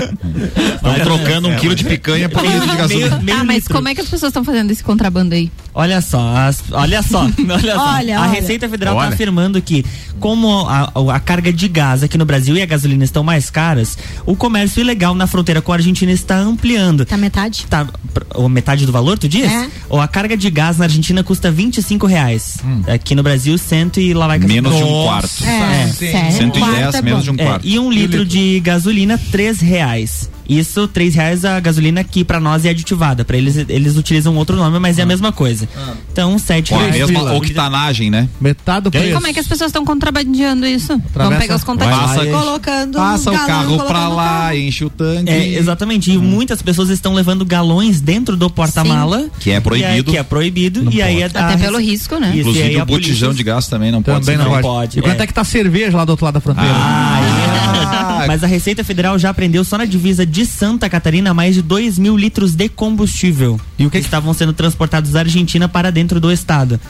[0.75, 3.21] Estão trocando um quilo de picanha por um litro de gasolina.
[3.39, 5.51] ah, mas como é que as pessoas estão fazendo esse contrabando aí?
[5.75, 7.95] Olha só, as- olha só, olha só.
[7.95, 8.31] Olha, a olha.
[8.31, 9.85] Receita Federal está afirmando que,
[10.21, 13.97] como a, a carga de gás aqui no Brasil e a gasolina estão mais caras,
[14.27, 17.07] o comércio ilegal na fronteira com a Argentina está ampliando.
[17.07, 17.67] Tá metade?
[17.71, 17.87] Tá,
[18.35, 19.51] ou metade do valor, tu diz?
[19.51, 19.69] É.
[19.89, 22.59] Ou a carga de gás na Argentina custa 25 reais.
[22.93, 25.45] Aqui no Brasil, cento e lá vai Menos de um quarto.
[25.45, 26.33] É, sério?
[26.33, 27.67] 110 Um quarto é menos de um É, quarto.
[27.67, 29.92] e um litro de gasolina, três reais.
[29.93, 30.31] reais.
[30.49, 33.25] Isso, três reais a gasolina que pra nós é aditivada.
[33.25, 35.69] Pra eles, eles utilizam outro nome, mas é a mesma coisa.
[36.13, 36.97] Então, sete Com a reais.
[37.11, 38.29] mesma octanagem, né?
[38.41, 39.15] Metade do preço.
[39.15, 41.01] Como é que as pessoas estão contrabandeando isso?
[41.15, 41.97] Vamos pegar os contatos.
[41.99, 45.31] Passa, colocando passa o galão, carro pra colocando lá, enche o tanque.
[45.31, 46.11] É, exatamente.
[46.11, 49.29] E muitas pessoas estão levando galões dentro do porta-mala.
[49.41, 50.05] Que é proibido.
[50.05, 50.89] Que é, que é proibido.
[50.93, 52.29] e aí a- Até a- pelo risco, né?
[52.29, 54.51] Isso, e Inclusive o a polícia- botijão de gás também não pode Também ser não
[54.53, 54.63] feito.
[54.63, 54.99] pode.
[54.99, 55.27] E quanto é.
[55.27, 56.71] que tá a cerveja lá do outro lado da fronteira?
[56.75, 61.63] Ah, Mas a Receita Federal já apreendeu só na divisa de Santa Catarina mais de
[61.63, 63.61] 2 mil litros de combustível.
[63.79, 66.81] E o que estavam sendo transportados da Argentina para dentro do estado.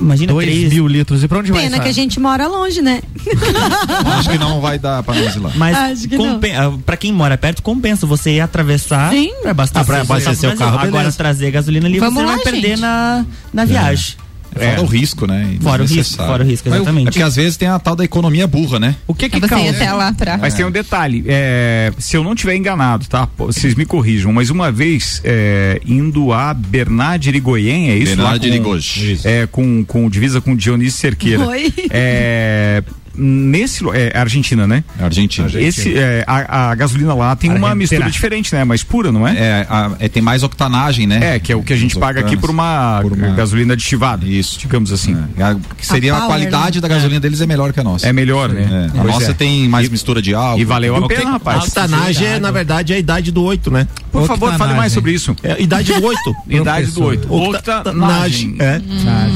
[0.00, 1.22] Imagina 2 três mil litros.
[1.22, 3.00] E pra onde vai Pena que a gente mora longe, né?
[4.18, 5.52] Acho que não vai dar pra nós ir lá.
[5.54, 9.30] Mas Acho que compen- ah, pra quem mora perto, compensa você ir atravessar Sim.
[9.42, 11.16] pra abastecer, Ah, pra abastecer o carro, Agora beleza.
[11.16, 12.80] trazer gasolina ali Vamos você lá, vai perder gente.
[12.80, 14.16] na, na viagem.
[14.54, 15.56] Fora o risco, né?
[15.60, 17.08] Fora o risco, fora o risco, Mas exatamente.
[17.08, 18.96] É porque às vezes tem a tal da economia burra, né?
[19.06, 20.38] O que Você ia até lá pra.
[20.38, 23.28] Mas tem um detalhe, é, se eu não tiver enganado, tá?
[23.36, 28.16] Vocês me corrijam, mas uma vez é, indo a Bernard Irigoyen, é isso?
[28.16, 28.82] Bernard Irigoyen.
[29.24, 31.46] É, com, com divisa com Dionísio Cerqueira.
[31.46, 31.72] Oi.
[31.90, 32.82] É,
[33.14, 34.82] nesse lu- é Argentina, né?
[35.00, 35.48] Argentina.
[35.54, 37.76] Esse é, a, a gasolina lá tem uma Argentina.
[37.76, 38.64] mistura diferente, né?
[38.64, 39.36] Mais pura, não é?
[39.36, 41.36] É, a- é, tem mais octanagem, né?
[41.36, 43.74] É, que é o que a gente Os paga aqui por uma, Por uma- gasolina
[43.74, 44.26] aditivada.
[44.26, 44.58] Isso.
[44.58, 45.16] Digamos assim.
[45.36, 48.06] É, a- que seria A a, qualidade da gasolina deles é melhor que a nossa.
[48.08, 48.62] É melhor, né?
[48.94, 49.34] É, A Pois nossa é.
[49.34, 50.60] tem mais mistura de álcool.
[50.60, 51.64] E valeu a pena, A rapaz.
[51.68, 53.86] octanagem é, na verdade, é a idade do 8, né?
[54.10, 54.76] Por favor, fale Octanagem.
[54.78, 55.34] mais sobre isso.
[55.42, 56.34] É idade do 8.
[56.48, 57.32] Idade do 8.
[57.32, 58.56] Octanagem.
[58.58, 58.80] É.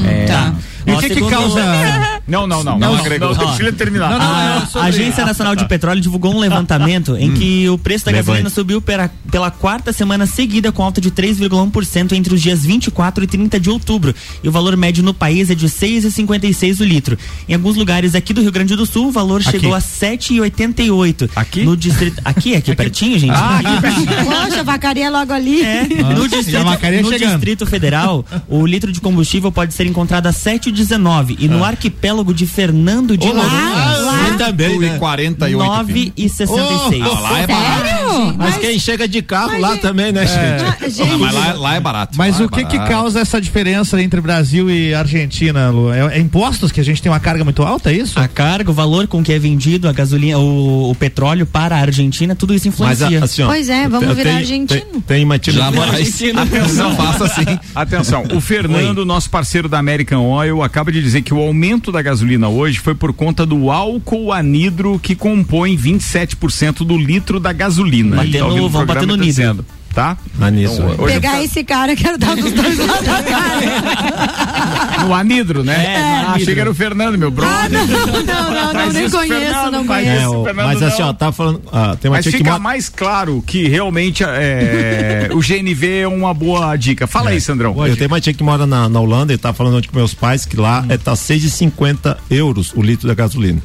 [0.05, 0.25] É.
[0.25, 0.53] Tá.
[0.85, 1.61] E o que que causa...
[2.27, 2.77] Não, não, não.
[2.77, 3.33] Não, Não, agregou.
[3.33, 4.09] não, Deixa ele terminar.
[4.11, 7.77] Não, não, A não, sobre- Agência Nacional de Petróleo divulgou um levantamento em que o
[7.77, 8.27] preço da Levante.
[8.27, 13.23] gasolina subiu pela, pela quarta semana seguida com alta de 3,1% entre os dias 24
[13.23, 14.13] e 30 de outubro.
[14.43, 17.17] E o valor médio no país é de 6,56 o litro.
[17.47, 21.29] Em alguns lugares aqui do Rio Grande do Sul, o valor chegou a 7,88.
[21.35, 21.63] Aqui?
[21.63, 23.31] No distrito, aqui, aqui pertinho, gente.
[23.31, 24.07] Ah, aqui pertinho.
[24.25, 25.61] Poxa, vacaria logo ali.
[25.61, 27.31] É, no distrito, vacaria no chegando.
[27.31, 32.45] Distrito Federal, o litro de combustível pode ser encontrado a 7,19 e no arquipélago de
[32.45, 33.47] Fernando de Noronha,
[34.31, 34.97] Você também, né?
[34.97, 35.57] 48.
[35.67, 37.01] 9,66.
[37.03, 37.85] Ah, lá é barato.
[37.87, 38.35] Sério?
[38.37, 40.37] Mas quem chega de carro lá também, né, gente?
[40.85, 42.17] Ah, gente, Ah, mas lá, lá é barato.
[42.17, 42.91] Mas lá o que é que barato.
[42.91, 45.91] causa essa diferença entre Brasil e Argentina, Lu?
[45.91, 48.19] É, é impostos que a gente tem uma carga muito alta, é isso?
[48.19, 51.79] A carga, o valor com que é vendido a gasolina, o, o petróleo para a
[51.79, 53.23] Argentina, tudo isso Mas influencia.
[53.23, 54.81] assim, ó, Pois é, vamos virar tenho- argentino.
[54.81, 56.21] Tem, tem uma Jamais.
[56.37, 57.59] Atenção, faça assim.
[57.73, 62.01] Atenção, o Fernando, nosso parceiro da American Oil, acaba de dizer que o aumento da
[62.07, 68.17] gasolina hoje foi por conta do álcool anidro que compõe 27% do litro da gasolina.
[68.17, 69.25] Bater Tá vamos bater no nível.
[69.25, 69.65] dizendo,
[69.97, 70.15] Tá?
[70.35, 71.01] Então, é.
[71.01, 75.03] hoje Pegar esse cara, quero dar dos dois lados da cara.
[75.07, 75.73] No anidro, né?
[75.73, 76.35] É, no ah, anidro.
[76.35, 77.57] achei que era o Fernando, meu brother.
[77.57, 80.21] Ah, não, não, não, Faz nem conheço, Fernando, não conheço.
[80.21, 81.09] É, o- Fernando, mas assim, não.
[81.09, 81.63] ó, tá falando.
[81.73, 86.07] ah, tem uma Mas que fica mora- mais claro que realmente é, o GNV é
[86.07, 87.07] uma boa dica.
[87.07, 87.73] Fala aí, Sandrão.
[87.87, 90.13] Eu tenho uma tia que mora na, na Holanda e tá falando ontem com meus
[90.13, 93.63] pais que lá é, tá 6,50 euros o litro da gasolina.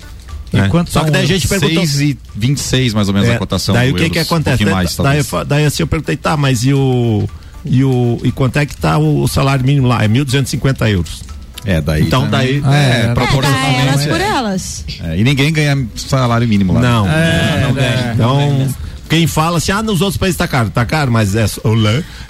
[0.53, 0.69] E né?
[0.87, 1.87] Só que daí a gente perguntou.
[1.87, 3.75] 6 e 26 mais ou menos É, a cotação.
[3.75, 4.63] daí o que euros, que acontece?
[4.63, 7.29] Um daí, mais, daí, daí assim eu perguntei, tá, mas e o.
[7.65, 10.03] E, o, e quanto é que tá o salário mínimo lá?
[10.03, 11.23] É 1.250 euros.
[11.65, 12.03] É, daí.
[12.03, 13.81] Então daí- É, É, Tá proporcionalmente.
[13.89, 14.09] elas é.
[14.09, 14.85] por elas.
[15.05, 16.81] É, e ninguém ganha salário mínimo lá.
[16.81, 17.09] Não.
[17.09, 17.73] É, não é.
[17.73, 18.13] ganha.
[18.15, 18.69] Então,
[19.13, 21.75] quem fala assim, ah, nos outros países tá caro, tá caro, mas é, o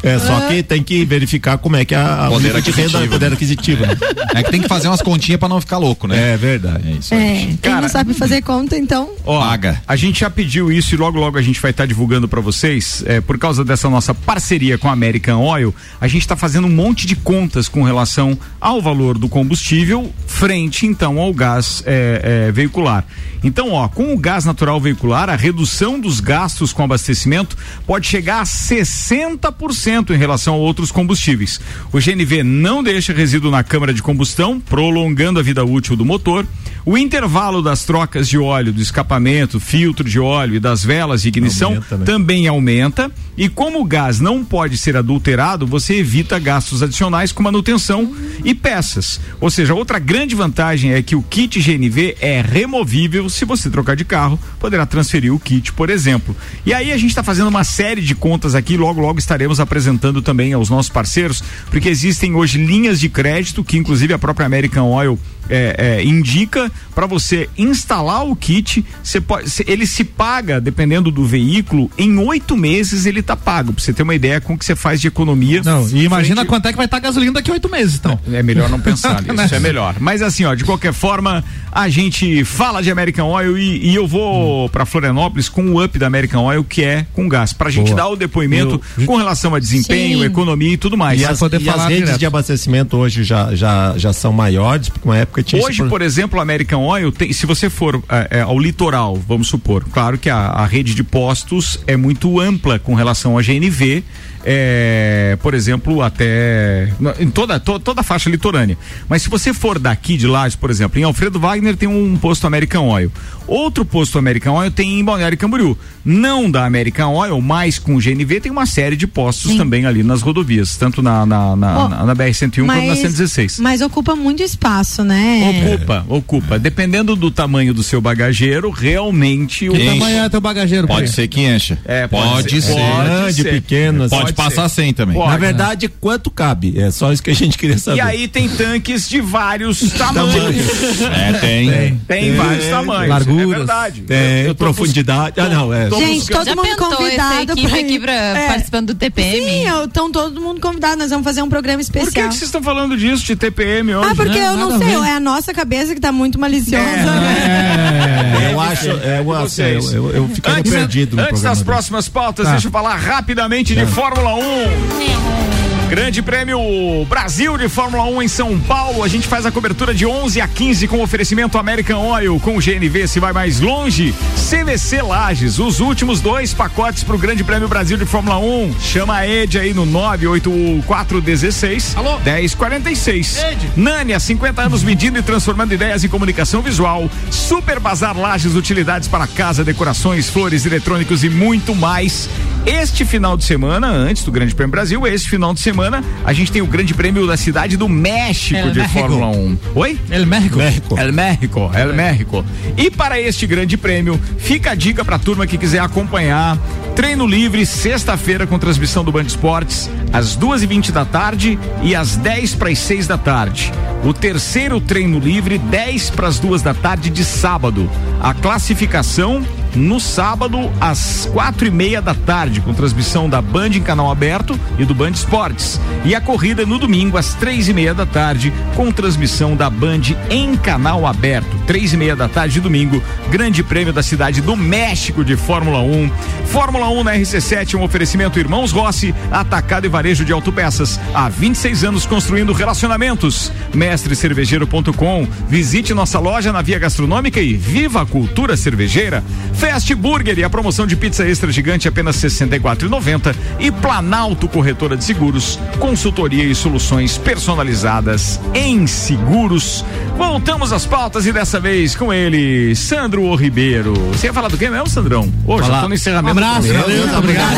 [0.02, 3.08] é só que tem que verificar como é que a, a Poder de renda, aquisitivo,
[3.08, 3.36] poder né?
[3.36, 3.86] aquisitivo.
[3.86, 3.96] né?
[4.34, 6.32] É que tem que fazer umas continhas pra não ficar louco, né?
[6.32, 6.88] É verdade.
[6.88, 9.12] É isso É, quem não sabe fazer conta, então.
[9.24, 9.80] Ó, Paga.
[9.86, 13.04] A gente já pediu isso e logo logo a gente vai estar divulgando para vocês.
[13.06, 16.74] É, por causa dessa nossa parceria com a American Oil, a gente está fazendo um
[16.74, 22.52] monte de contas com relação ao valor do combustível frente então ao gás é, é,
[22.52, 23.04] veicular.
[23.44, 27.56] Então, ó, com o gás natural veicular, a redução dos gastos com abastecimento
[27.86, 31.60] pode chegar a 60% em relação a outros combustíveis.
[31.92, 36.46] O GNV não deixa resíduo na câmara de combustão, prolongando a vida útil do motor.
[36.84, 41.28] O intervalo das trocas de óleo do escapamento, filtro de óleo e das velas de
[41.28, 42.04] ignição Aumenta, né?
[42.04, 43.10] também aumenta.
[43.36, 48.12] E como o gás não pode ser adulterado, você evita gastos adicionais com manutenção
[48.44, 49.20] e peças.
[49.40, 53.30] Ou seja, outra grande vantagem é que o kit GNV é removível.
[53.30, 56.36] Se você trocar de carro, poderá transferir o kit, por exemplo.
[56.66, 58.76] E aí a gente está fazendo uma série de contas aqui.
[58.76, 63.78] Logo, logo estaremos apresentando também aos nossos parceiros, porque existem hoje linhas de crédito que,
[63.78, 65.18] inclusive, a própria American Oil
[65.48, 68.84] é, é, indica para você instalar o kit.
[69.02, 73.72] Você pode, ele se paga, dependendo do veículo, em oito meses ele tá pago.
[73.72, 75.62] Pra você ter uma ideia com o que você faz de economia.
[75.64, 77.96] Não, e imagina frente- quanto é que vai estar a gasolina daqui a oito meses,
[77.96, 78.18] então.
[78.32, 79.96] é melhor não pensar nisso, é melhor.
[79.98, 84.06] Mas assim, ó, de qualquer forma, a gente fala de American Oil e, e eu
[84.06, 87.86] vou pra Florianópolis com o up da American Oil, que é com gás, pra gente
[87.88, 87.96] Boa.
[87.96, 90.24] dar o depoimento com relação a desempenho, Sim.
[90.24, 91.20] economia e tudo mais.
[91.20, 92.18] E as, poder e as redes direto.
[92.18, 96.38] de abastecimento hoje já, já, já são maiores, porque uma época tinha Hoje, por exemplo,
[96.38, 100.30] a American Oil, tem- se você for é, é, ao litoral, vamos supor, claro que
[100.30, 104.02] a, a rede de postos é muito ampla com relação à GNV,
[104.44, 106.88] é, por exemplo, até
[107.20, 108.76] em toda, to- toda a faixa litorânea.
[109.08, 112.46] Mas se você for daqui de Lages, por exemplo, em Alfredo Wagner tem um posto
[112.46, 113.10] American Oil.
[113.52, 115.76] Outro posto American Oil tem em Balneário Camboriú.
[116.04, 119.58] Não da American Oil, mas com o GNV tem uma série de postos Sim.
[119.58, 123.58] também ali nas rodovias, tanto na, na, na, Ó, na- na BR-101 quanto na 116.
[123.60, 125.64] mas ocupa muito espaço, né?
[125.68, 126.58] Ocupa, ocupa.
[126.58, 130.86] Dependendo do tamanho do seu bagageiro, realmente o Que tamanho é teu bagageiro?
[130.88, 131.78] Pode ser que encha.
[131.84, 132.74] É, pode, ser.
[132.74, 134.08] grande, pequeno.
[134.08, 134.32] Pode, assim.
[134.34, 135.14] passar sem também.
[135.16, 135.30] Pode.
[135.30, 136.78] Na verdade, quanto cabe?
[136.78, 137.98] É só isso que a gente queria saber.
[137.98, 140.66] E aí tem tanques de vários tamanhos.
[141.02, 142.00] É, tem.
[142.08, 143.08] Tem, vários tamanhos.
[143.46, 143.68] Larguras.
[143.68, 144.02] É verdade.
[144.02, 145.40] Tem Eu- eu tô profundidade.
[145.40, 145.90] Ah, não, é.
[145.90, 148.46] Gente, todo Já mundo convidado equipe pra aqui pra, É.
[148.48, 149.40] participando do TPM?
[149.46, 150.96] Sim, estão todo mundo convidado.
[150.96, 152.26] Nós vamos fazer um programa Por que especial.
[152.30, 154.08] vocês estão falando disso de TPM hoje?
[154.10, 154.46] Ah, porque né?
[154.46, 156.84] eu não Nada sei, é a nossa cabeça que tá muito maliciosa.
[156.84, 158.50] É, né?
[158.52, 159.92] Eu acho, é, eu, assim, vocês.
[159.92, 162.52] eu, eu, eu ficaria Antes, perdido antes das próximas pautas, Tá.
[162.52, 165.61] deixa eu falar rapidamente de Fórmula 1.
[165.92, 166.58] Grande Prêmio
[167.04, 169.04] Brasil de Fórmula 1 em São Paulo.
[169.04, 172.40] A gente faz a cobertura de 11 a 15 com oferecimento American Oil.
[172.40, 174.14] Com o GNV se vai mais longe.
[174.34, 178.80] CVC Lages, os últimos dois pacotes para o Grande Prêmio Brasil de Fórmula 1.
[178.80, 182.18] Chama a Ed aí no 98416 Alô?
[182.20, 183.44] 1046.
[183.50, 183.70] Ed.
[183.76, 187.10] Nani, há 50 anos medindo e transformando ideias em comunicação visual.
[187.30, 192.30] Super Bazar Lages, utilidades para casa, decorações, flores, eletrônicos e muito mais.
[192.64, 195.81] Este final de semana, antes do Grande Prêmio Brasil, este final de semana,
[196.24, 198.98] a gente tem o Grande Prêmio da cidade do México El de México.
[198.98, 199.58] Fórmula 1.
[199.74, 199.98] Oi?
[200.10, 200.58] El México.
[200.58, 200.98] México.
[200.98, 202.44] El México, El México.
[202.76, 206.58] E para este grande prêmio, fica a dica para a turma que quiser acompanhar.
[206.94, 211.94] Treino livre, sexta-feira, com transmissão do Band Esportes, às duas e vinte da tarde e
[211.94, 213.72] às 10 para as 6 da tarde.
[214.04, 217.88] O terceiro treino livre, 10 para as duas da tarde de sábado.
[218.20, 219.42] A classificação
[219.74, 224.58] no sábado às quatro e meia da tarde, com transmissão da Band em canal aberto
[224.78, 225.80] e do Band Esportes.
[226.04, 230.02] E a corrida no domingo às três e meia da tarde, com transmissão da Band
[230.30, 231.56] em canal aberto.
[231.66, 235.80] Três e meia da tarde de domingo, Grande Prêmio da Cidade do México de Fórmula
[235.80, 236.10] 1.
[236.46, 241.00] Fórmula 1 na RC7, um oferecimento Irmãos Rossi, atacado e varejo de autopeças.
[241.14, 243.50] Há 26 anos construindo relacionamentos.
[243.74, 245.26] Mestrecervejeiro.com.
[245.48, 249.22] Visite nossa loja na Via Gastronômica e viva a cultura cervejeira.
[249.62, 254.96] Fast Burger e a promoção de pizza extra gigante apenas R$ 64,90 e Planalto Corretora
[254.96, 259.84] de Seguros, consultoria e soluções personalizadas em seguros.
[260.18, 263.94] Voltamos às pautas e dessa vez com ele, Sandro O Ribeiro.
[264.12, 265.32] Você ia falar do quê mesmo, Sandrão?
[265.46, 266.40] Hoje, já tô no encerramento.
[266.40, 267.52] Um abraço, valeu, muito obrigado.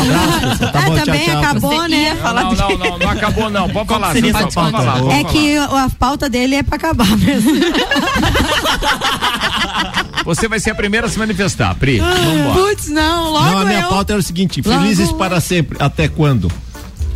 [0.71, 1.39] Tá Ah, bom, tchau, também tchau.
[1.39, 1.97] acabou, Você né?
[2.03, 3.67] ia falar Não, do não, não, não acabou não.
[3.69, 4.71] Pode falar, Sandrão, essa pode pauta?
[4.77, 4.99] falar.
[4.99, 5.31] pode É falar.
[5.33, 7.51] que a pauta dele é pra acabar mesmo.
[10.23, 11.94] Você vai ser a primeira a se manifestar, Pri.
[11.99, 12.59] Vambora.
[12.59, 13.89] Putz, não, logo Não, a minha eu.
[13.89, 15.77] pauta era o seguinte: felizes para sempre.
[15.79, 16.51] Até quando?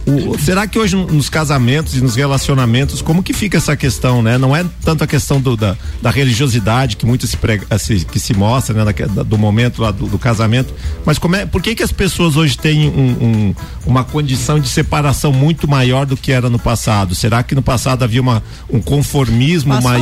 [0.05, 4.39] o- será que hoje nos casamentos e nos relacionamentos, como que fica essa questão, né?
[4.39, 8.19] Não é tanto a questão do, da, da religiosidade que muito se, prega, se- que
[8.19, 8.91] se mostra, né?
[8.91, 10.73] da- do momento lá do, do casamento,
[11.05, 13.55] mas como é, por que que as pessoas hoje têm um- um-
[13.85, 17.13] uma condição de separação muito maior do que era no passado?
[17.13, 19.99] Será que no passado havia uma, um conformismo Posso falar?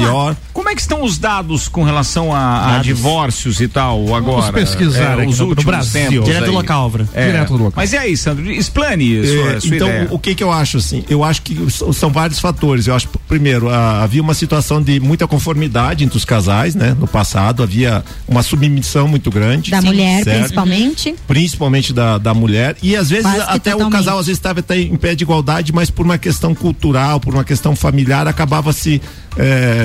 [0.57, 4.41] Como é que estão os dados com relação a, a divórcios e tal agora?
[4.41, 6.09] Vamos pesquisar aqui os no- no últimos Brasil.
[6.09, 7.07] tempos Direto do local, Álvaro.
[7.13, 7.27] É.
[7.27, 7.73] Direto do local.
[7.75, 8.51] Mas e aí, Sandro?
[8.51, 10.07] Explane sua, É, então, ideia.
[10.09, 11.05] o que que eu acho assim?
[11.07, 11.55] Eu acho que
[11.93, 12.87] são vários fatores.
[12.87, 16.97] Eu acho, primeiro, a- havia uma situação de muita conformidade entre os casais, né?
[16.99, 19.69] No passado havia uma submissão muito grande.
[19.69, 20.39] Da mulher, certo?
[20.39, 21.15] principalmente.
[21.27, 22.75] Principalmente da, da mulher.
[22.81, 25.71] E às vezes Quase até o casal às vezes estava até em pé de igualdade,
[25.71, 28.99] mas por uma questão cultural, por uma questão familiar, acabava se,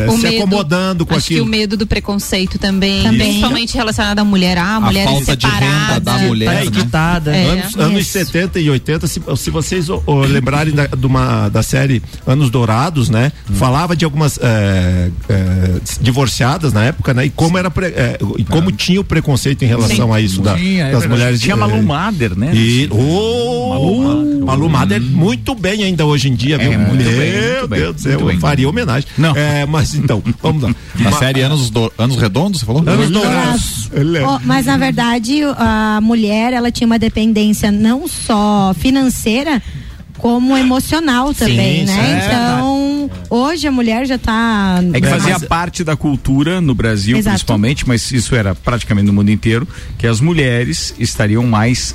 [0.08, 1.44] O se medo- acomodando com acho aquilo.
[1.44, 3.18] que o medo do preconceito também, Também.
[3.28, 7.44] principalmente relacionado à mulher, ah, mulher falta de renda da mulher, Tá né?
[7.44, 7.48] É.
[7.50, 8.12] Anos, anos Isso.
[8.12, 12.50] 70 e 80, se, se vocês o- o lembrarem da, de uma, da série Anos
[12.50, 13.32] Dourados, né?
[13.50, 13.54] Hum.
[13.54, 17.26] Falava de algumas é, é, divorciadas na época, né?
[17.26, 20.54] E como era pre- é, e como tinha o preconceito em relação a isso da-
[20.56, 21.40] Tinha, é das mulheres.
[21.40, 22.50] Tinha é, Malu Mader, né?
[22.54, 26.72] E, oh, Malu Mader muito bem ainda hoje em dia, viu?
[26.72, 28.34] É, muito Meu bem, muito Deus do céu, muito bem.
[28.36, 29.08] eu faria homenagem.
[29.16, 29.34] Não.
[29.42, 30.74] É, mas então, vamos lá.
[30.98, 32.82] Na Ma- série Anos, do, Anos Redondos, você falou?
[32.86, 33.90] Anos Dourados.
[33.92, 39.62] É- Ó, mas na verdade a mulher ela tinha uma dependência não só financeira
[40.18, 42.20] como emocional também, Sim, né?
[42.20, 42.26] sim.
[42.26, 46.74] Então hoje a mulher já tá É que É, fazia mas- parte da cultura no
[46.74, 47.34] Brasil, Exato.
[47.34, 49.66] principalmente, mas isso era praticamente no mundo inteiro,
[49.98, 51.94] que as mulheres estariam mais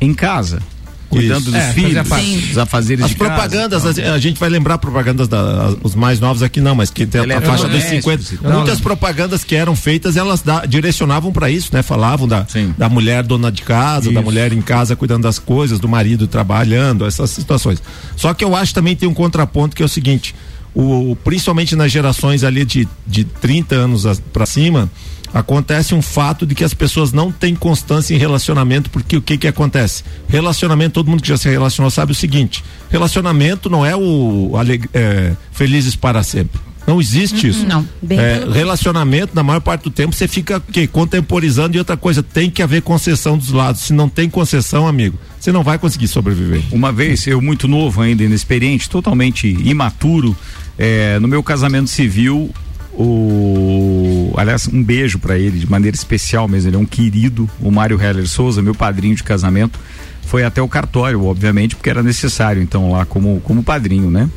[0.00, 0.62] em casa,
[1.08, 1.50] cuidando Isso.
[1.52, 3.30] dos É, filhos, dos afazeres As de casa.
[3.30, 7.06] propagandas, a, a gente vai lembrar propagandas da, os mais novos aqui não, mas que
[7.06, 8.34] tem a faixa dos Eletrodomésticos 50.
[8.34, 8.52] e tal.
[8.52, 11.82] Muitas propagandas que eram feitas, elas da- direcionavam para isso, né?
[11.82, 12.74] Falavam da, Sim.
[12.76, 14.22] da mulher dona de casa, da Isso.
[14.22, 17.82] mulher em casa cuidando das coisas, do marido trabalhando, essas situações.
[18.16, 20.34] Só que eu acho também tem um contraponto que é o seguinte,
[20.74, 24.90] o, principalmente nas gerações ali de, de 30 anos para cima,
[25.32, 29.36] acontece um fato de que as pessoas não têm constância em relacionamento, porque o que
[29.38, 30.02] que acontece?
[30.28, 34.52] Relacionamento, todo mundo que já se relacionou sabe o seguinte: relacionamento não é o
[34.94, 36.60] é, felizes para sempre.
[36.86, 37.66] Não existe isso.
[37.66, 37.86] não.
[38.00, 40.86] Bem É, pelo- relacionamento, na maior parte do tempo, você fica o quê?
[40.86, 43.82] contemporizando e outra coisa, tem que haver concessão dos lados.
[43.82, 46.62] Se não tem concessão, amigo, você não vai conseguir sobreviver.
[46.72, 50.34] Uma vez, eu muito novo ainda, inexperiente, totalmente imaturo,
[50.78, 52.50] eh, no meu casamento civil,
[52.98, 54.34] o.
[54.36, 56.68] Aliás, um beijo pra ele de maneira especial mesmo.
[56.68, 59.78] Ele é um querido, o Mário Heller Souza, meu padrinho de casamento.
[60.26, 64.28] Foi até o cartório, obviamente, porque era necessário, então, lá como, como padrinho, né?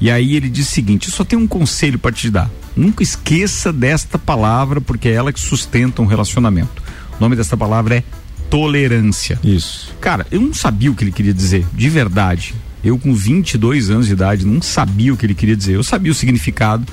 [0.00, 2.50] E aí ele disse o seguinte: eu só tenho um conselho para te dar.
[2.76, 6.82] Nunca esqueça desta palavra, porque é ela que sustenta um relacionamento.
[7.18, 8.04] O nome desta palavra é
[8.48, 9.38] tolerância.
[9.42, 9.94] Isso.
[10.00, 12.54] Cara, eu não sabia o que ele queria dizer, de verdade.
[12.84, 15.74] Eu, com 22 anos de idade, não sabia o que ele queria dizer.
[15.74, 16.84] Eu sabia o significado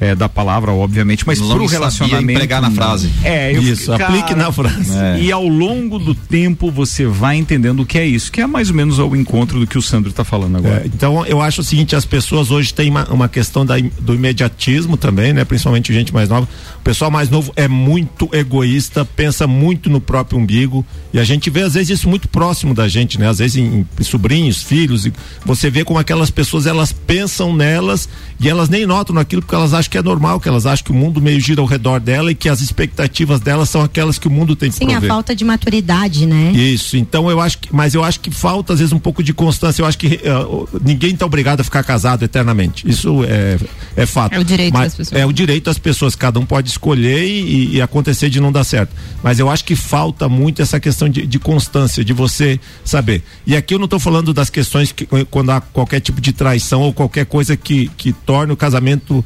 [0.00, 2.30] eh, da palavra, obviamente, mas pro sabia relacionamento.
[2.30, 3.10] empregar na frase.
[3.24, 4.96] É, eu Isso, aplique na frase.
[4.96, 5.20] É.
[5.20, 8.68] E ao longo do tempo você vai entendendo o que é isso, que é mais
[8.68, 10.82] ou menos ao encontro do que o Sandro está falando agora.
[10.82, 14.14] É, então eu acho o seguinte, as pessoas hoje têm uma, uma questão da, do
[14.14, 15.44] imediatismo também, né?
[15.44, 16.46] Principalmente gente mais nova.
[16.78, 21.48] O pessoal mais novo é muito egoísta, pensa muito no próprio umbigo e a gente
[21.48, 23.28] vê às vezes isso muito próximo da gente, né?
[23.28, 25.12] Às vezes em, em sobrinhos, filhos, e
[25.44, 29.72] você vê como aquelas pessoas elas pensam nelas e elas nem notam naquilo porque elas
[29.72, 32.30] acham que é normal, que elas acham que o mundo meio gira ao redor dela
[32.30, 35.08] e que as expectativas delas são aquelas que o mundo tem que Sim, a prover.
[35.08, 36.52] falta de maturidade, né?
[36.52, 39.32] Isso, então eu acho que, mas eu acho que falta às vezes um pouco de
[39.34, 39.82] constância.
[39.82, 42.88] Eu acho que o- ninguém está obrigado a ficar casado eternamente.
[42.88, 43.58] Isso é,
[43.96, 44.32] é fato.
[44.34, 45.20] É o direito Mas das pessoas.
[45.20, 46.14] É o direito das pessoas.
[46.16, 48.90] Cada um pode escolher e, e acontecer de não dar certo.
[49.22, 53.22] Mas eu acho que falta muito essa questão de, de constância, de você saber.
[53.46, 56.82] E aqui eu não estou falando das questões que quando há qualquer tipo de traição
[56.82, 59.24] ou qualquer coisa que, que torne o casamento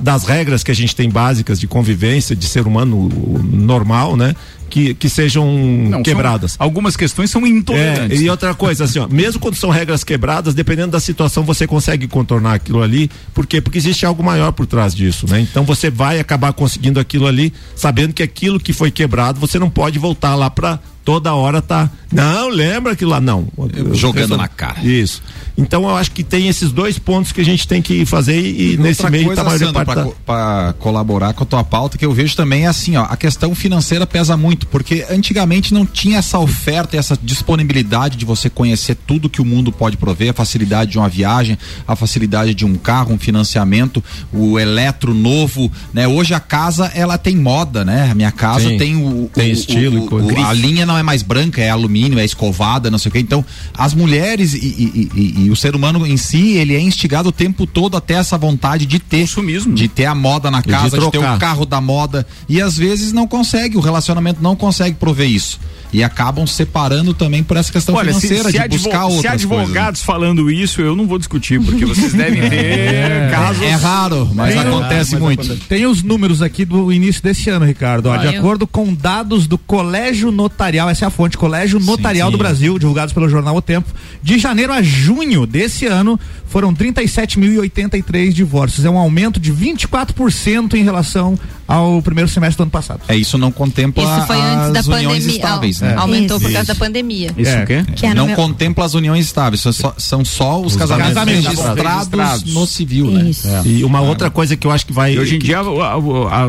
[0.00, 3.08] das regras que a gente tem básicas de convivência, de ser humano
[3.44, 4.34] normal, né?
[4.68, 6.54] Que, que sejam Não, são- quebradas.
[6.56, 8.20] algumas questões são É, intolerantes.
[8.20, 12.06] e outra coisa, assim, ó, mesmo quando são regras quebradas, dependendo da situação, você consegue
[12.06, 13.10] contornar aquilo ali.
[13.34, 13.60] Por quê?
[13.60, 15.40] Porque existe algo maior por trás disso, né?
[15.40, 19.68] Então você vai acabar conseguindo aquilo ali, sabendo que aquilo que foi quebrado, você não
[19.68, 21.90] pode voltar lá pra toda hora tá.
[22.12, 23.46] Não, lembra aquilo lá, não.
[23.92, 24.80] Jogando na cara.
[24.82, 25.22] Isso.
[25.56, 28.72] Então eu acho que tem esses dois pontos que a gente tem que fazer e,
[28.72, 31.62] e nesse meio coisa, tá a maioria Sandro, parte pra, da- colaborar com a tua
[31.62, 35.74] pauta, que eu vejo também é assim, ó, a questão financeira pesa muito, porque antigamente
[35.74, 39.96] não tinha essa oferta e essa disponibilidade de você conhecer tudo que o mundo pode
[39.96, 45.12] prover, a facilidade de uma viagem, a facilidade de um carro, um financiamento, o eletro
[45.12, 46.08] novo, né?
[46.08, 48.08] Hoje a casa, ela tem moda, né?
[48.10, 50.32] A minha casa Sim, tem o, tem o- estilo o- e coisa.
[50.32, 53.20] o- a linha não é mais branca, é alumínio, é escovada, não sei o quê.
[53.20, 53.44] Então,
[53.76, 57.32] as mulheres e, e- e- e o ser humano em si, ele é instigado o
[57.32, 59.20] tempo todo até essa vontade de ter.
[59.20, 59.74] Consumismo.
[59.74, 61.36] De ter a moda na de casa, de, ter trocar.
[61.36, 62.26] o carro da moda.
[62.48, 65.60] E às vezes não consegue, o relacionamento não consegue prover isso.
[65.92, 69.12] E acabam separando também por essa questão Olha, se, financeira se, de advo- buscar se
[69.16, 73.58] outras advogados falando isso, eu não vou discutir, porque vocês devem ter casos.
[73.58, 73.72] coisas.
[73.72, 75.40] É raro, mas Tem- acontece mas muito.
[75.42, 75.68] acontece.
[75.68, 78.06] Tem os números aqui do início desse ano, Ricardo.
[78.06, 82.28] Ó, de eu- acordo com dados do Colégio Notarial, essa é a fonte, Colégio Notarial
[82.28, 82.32] sim.
[82.32, 83.88] do Brasil, divulgados pelo jornal O Tempo,
[84.22, 86.18] de janeiro a junho desse ano,
[86.50, 88.84] foram 37.083 divórcios.
[88.84, 93.00] É um aumento de 24% em relação ao primeiro semestre do ano passado.
[93.06, 95.36] É, isso não contempla Isso foi antes as da uniões pandemia.
[95.36, 95.94] estáveis, né?
[95.96, 96.46] Aumentou Isso.
[96.46, 97.30] por causa da pandemia.
[97.38, 97.62] Isso É.
[97.62, 97.84] o quê?
[97.94, 101.44] Que é não meu- contempla as uniões estáveis, são só, são só os, casamentos, casamentos
[101.44, 102.54] registrados, registrados.
[102.54, 103.30] no civil, né?
[103.30, 103.46] Isso.
[103.64, 105.14] E uma outra coisa que eu acho que vai.
[105.14, 105.94] E hoje em que- dia a- a-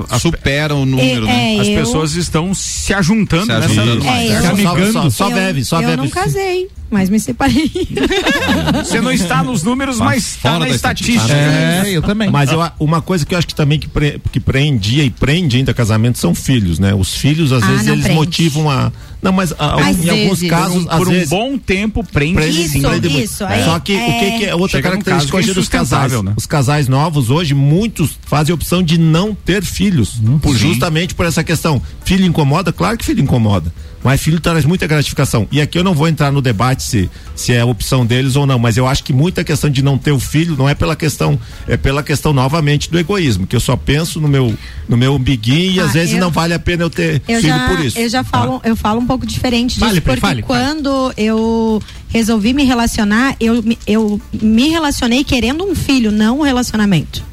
[0.01, 1.57] a- as, Superam o número, né?
[1.57, 3.65] É, as eu- pessoas estão se ajuntando Se nessa.
[3.81, 4.91] ajuntando É, eu- só, só, amigando.
[4.93, 6.01] só, só eu, bebe, só eu bebe.
[6.01, 7.71] não casei, mas me separei.
[8.83, 11.33] Você não está nos números, Mas mas está fora na estatística.
[11.33, 12.29] É, eu também.
[12.29, 15.57] Mas eu, uma coisa que eu acho que também que, pre, que prendia e prende
[15.57, 16.93] ainda casamento são filhos, né?
[16.93, 18.15] Os filhos, às Ah, vezes, eles prende.
[18.15, 18.91] motivam a.
[19.21, 20.49] Não, mas a- Às em alguns vezes.
[20.49, 21.29] casos, Por um, por um vezes.
[21.29, 22.33] bom tempo prende.
[22.35, 23.23] prende Isso, sim, prende muito.
[23.25, 25.69] isso, aí Só que o que, que é outra Chega característica que é hoje dos
[25.69, 26.23] casais?
[26.23, 26.33] né?
[26.35, 30.19] Os casais novos hoje, muitos fazem a opção de não ter filhos.
[30.41, 30.59] por, Sim.
[30.73, 31.81] justamente por essa questão.
[32.03, 32.73] Filho incomoda?
[32.73, 33.71] Claro que filho incomoda.
[34.03, 35.47] Mas filho traz muita gratificação.
[35.51, 38.45] E aqui eu não vou entrar no debate se, se é a opção deles ou
[38.47, 40.95] não, mas eu acho que muita questão de não ter o filho não é pela
[40.95, 44.53] questão, é pela questão novamente do egoísmo, que eu só penso no meu,
[44.89, 47.39] no meu umbiguinho e Ah, às vezes eu- não vale a pena eu ter Eu
[47.41, 47.99] filho já, por isso.
[47.99, 50.43] eu já falo, eu falo um pouco diferente disso, Fale, porque fale, fale.
[50.43, 51.81] quando eu
[52.11, 57.23] resolvi me relacionar, eu, me- eu me relacionei querendo um filho, não um relacionamento.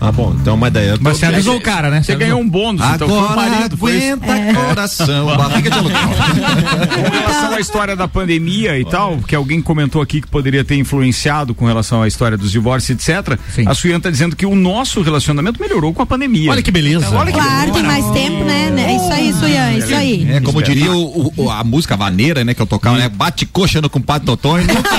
[0.00, 2.02] Ah, bom, então, mas daí Mas você avisou o cara, né?
[2.02, 3.76] Você ganhou um bônus, então foi o Agora marido.
[3.76, 4.12] Foi isso.
[4.22, 5.98] aguenta coração, barriga de aluguel.
[7.10, 10.76] Com relação à história da pandemia e tal, que alguém comentou aqui que poderia ter
[10.76, 13.38] influenciado com relação à história dos divórcios, etc.
[13.54, 13.64] Sim.
[13.66, 16.50] A Suiana tá dizendo que o nosso relacionamento melhorou com a pandemia.
[16.50, 17.10] Olha que beleza.
[17.10, 18.72] Olha que Claro, tem mais tempo, né?
[18.78, 20.26] É isso aí, Suyan, isso aí.
[20.30, 23.08] É, como diria o- o- a música vaneira, né, que eu tocava, né?
[23.08, 24.90] Bate coxa no compadre Totonho, nunca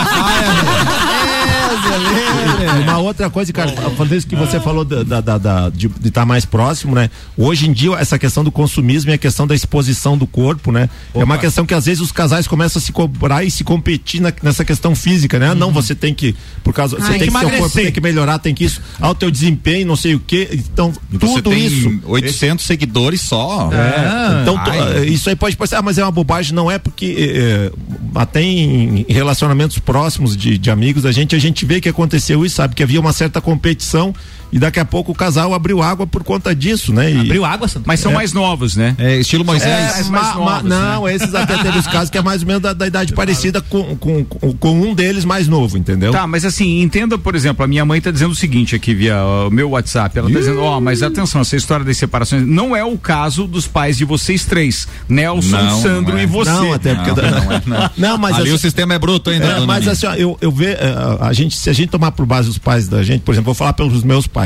[2.84, 6.46] Uma outra coisa, cara, falando isso que você falou da, da- da- de estar mais
[6.46, 7.10] próximo, né?
[7.38, 10.90] Hoje em dia, essa questão do consumismo e a questão da exposição do corpo, né?
[11.14, 14.22] É uma questão que às vezes os casais começam a se cobrar e se competir
[14.22, 15.54] na- nessa questão física, né?
[15.54, 18.40] Não, você tem que, por causa, você Ai, tem que, seu corpo tem que melhorar,
[18.40, 20.50] tem que isso, ao teu desempenho, não sei o quê.
[20.52, 22.00] Então, você tudo isso.
[22.06, 23.70] 800 seguidores só.
[23.72, 24.98] É, então, Ai.
[24.98, 27.72] eh, isso aí pode parecer, ah, mas é uma bobagem, não é porque eh,
[28.16, 32.51] até em relacionamentos próximos de, de amigos da gente, a gente vê que aconteceu isso,
[32.52, 32.76] sabe?
[32.76, 34.14] Que havia uma certa competição
[34.52, 37.12] e daqui a pouco o casal abriu água por conta disso, né?
[37.12, 37.84] E, Abriu água, Santo.
[37.88, 38.96] Mas são mais novos, né?
[38.98, 39.70] É, estilo Moisés.
[39.72, 40.34] é, mais ma- ma-
[40.64, 43.14] novos, não, esses até teve os casos que é mais ou menos da, da idade
[43.14, 46.12] parecida com, com, com, com um deles mais novo, entendeu?
[46.12, 49.18] Tá, mas assim, entenda, por exemplo, a minha mãe tá dizendo o seguinte aqui via
[49.48, 50.18] o meu WhatsApp.
[50.18, 53.68] Ela tá dizendo, ó, mas atenção, essa história das separações não é o caso dos
[53.68, 54.88] pais de vocês três.
[55.08, 56.24] Nelson, Não, Sandro não é.
[56.24, 56.52] e você.
[56.52, 57.12] Não, até porque.
[57.22, 57.90] Não, não é, não.
[58.12, 60.52] Não, mas Ali assim- o sistema é bruto ainda, É, mas assim, ó, eu, eu
[60.52, 63.32] ver, eh, a gente, se a gente tomar por base os pais da gente, por
[63.34, 64.41] exemplo, vou falar pelos meus pais,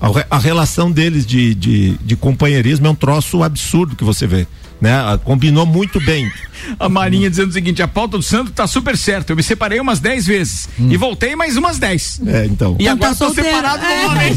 [0.00, 4.26] a, re- a relação deles de, de, de companheirismo é um troço absurdo que você
[4.26, 4.46] vê,
[4.82, 4.92] né?
[4.94, 6.30] Ah, Combinou muito bem.
[6.78, 9.32] A Marinha dizendo o seguinte: a pauta do Sandro tá super certa.
[9.32, 12.20] Eu me separei umas 10 vezes e voltei mais umas 10.
[12.26, 12.76] É, então.
[12.78, 13.48] E Então agora tá tô solteiro.
[13.50, 14.02] separado É.
[14.02, 14.36] novamente.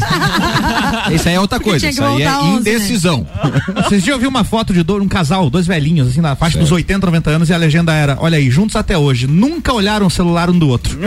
[1.14, 1.88] Isso aí é outra coisa.
[1.88, 2.58] Isso aí é voltar 11, né?
[2.60, 3.26] indecisão.
[3.84, 7.06] Vocês já ouviram uma foto de um casal, dois velhinhos, assim, na faixa dos 80,
[7.06, 10.50] 90 anos, e a legenda era: olha aí, juntos até hoje, nunca olharam o celular
[10.50, 10.98] um do outro.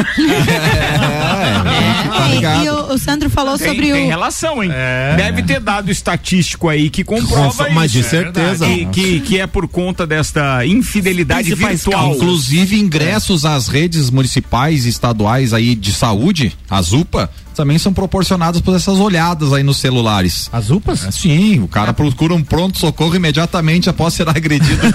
[1.00, 4.08] Tá É, e o, o Sandro falou Tem, sobre tem o.
[4.08, 4.72] relação, hein?
[5.18, 8.66] Deve ter dado estatístico aí que comprova Com- mas de certeza.
[8.66, 12.16] Que, que, que é por conta desta infidelidade virtual.
[12.16, 17.30] Inclusive, ingressos às redes municipais e estaduais aí de saúde, as UPA,
[17.60, 20.50] também são proporcionados por essas olhadas aí nos celulares.
[20.54, 21.10] As UPAs?
[21.12, 24.80] Sim, o cara procura um pronto-socorro imediatamente após ser agredido.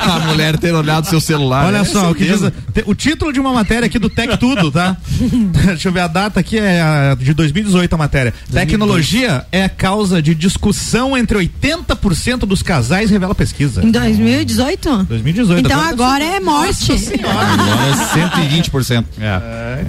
[0.00, 1.66] a mulher ter olhado seu celular.
[1.66, 2.40] Olha É só, o que diz,
[2.86, 4.96] o título de uma matéria aqui do Tec Tudo, tá?
[5.66, 8.32] Deixa eu ver a data aqui, é a de 2018 a matéria.
[8.52, 13.84] Tecnologia é a causa de discussão entre 80% dos casais, revela pesquisa.
[13.84, 15.06] Em 2018?
[15.08, 15.66] 2018.
[15.66, 16.92] Então agora é morte.
[16.92, 19.04] Agora é 120%.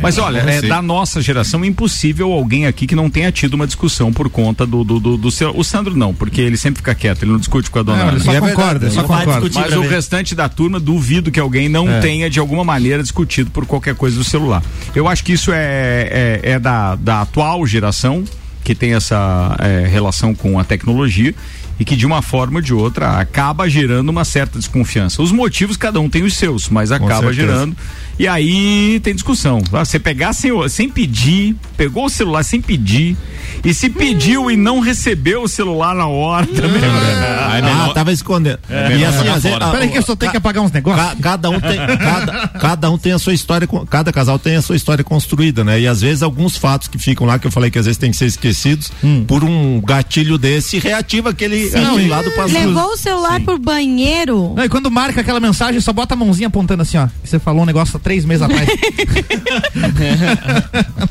[0.02, 4.12] Mas olha, é da nossa geração impossível alguém aqui que não tenha tido uma discussão
[4.14, 5.56] por conta do, do, do, do seu.
[5.56, 8.12] O Sandro não, porque ele sempre fica quieto, ele não discute com a dona Não,
[8.14, 9.60] ele só É concorda, ele só não vai concorda.
[9.60, 12.00] Mas o restante da turma, duvido que alguém não É.
[12.00, 14.64] tenha, de alguma maneira, discutido por qualquer coisa do celular.
[14.96, 18.24] Eu acho que isso é, é, é da, da atual geração,
[18.64, 21.34] que tem essa é, relação com a tecnologia.
[21.80, 25.24] e que de uma forma ou de outra acaba gerando uma certa desconfiança.
[25.24, 27.76] Os motivos cada um tem os seus, mas acaba gerando.
[28.20, 29.62] E aí tem discussão.
[29.74, 33.18] Ah, Você pegar sem, sem pedir, pegou o celular sem pedir,
[33.64, 36.82] e se pediu e não recebeu o celular na hora também.
[36.84, 38.60] Ah, tava escondendo.
[38.70, 40.72] É, e assim, melhor às vezes, ah, Peraí que eu só tenho que apagar uns
[40.72, 41.06] negócios.
[41.06, 44.62] Ca- Cada um tem, cada, cada um tem a sua história, cada casal tem a
[44.62, 45.80] sua história construída, né?
[45.80, 48.12] E às vezes alguns fatos que ficam lá, que eu falei que às vezes tem
[48.12, 48.92] que ser esquecidos,
[49.28, 54.54] por um gatilho desse, reativa aquele, aquele lado pra Levou o celular pro banheiro.
[54.56, 57.08] Não, e quando marca aquela mensagem, só bota a mãozinha apontando assim, ó.
[57.24, 58.68] Você falou um negócio três meses atrás.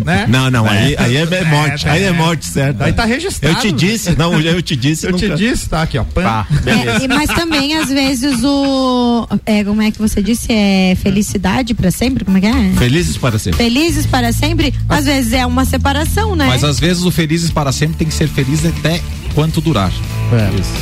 [0.05, 0.27] né?
[0.29, 2.83] Não, não, aí, aí é, é morte, aí é morte, certo.
[2.83, 3.57] Aí tá registrado.
[3.57, 5.07] Eu te disse, não, eu te disse.
[5.07, 6.05] Eu te nunca- disse, tá aqui, ó.
[6.05, 6.23] Pã.
[6.23, 7.09] Tá, É, beleza.
[7.09, 9.27] mas também, às vezes, o.
[9.47, 10.47] É, como é que você disse?
[10.53, 12.25] É felicidade pra sempre?
[12.25, 12.73] Como é que é?
[12.79, 13.59] Felizes para sempre.
[13.59, 14.73] Felizes para sempre?
[14.89, 16.47] Às vezes é uma separação, né?
[16.47, 19.01] Mas às vezes o felizes para sempre tem que ser feliz até
[19.35, 19.91] quanto durar.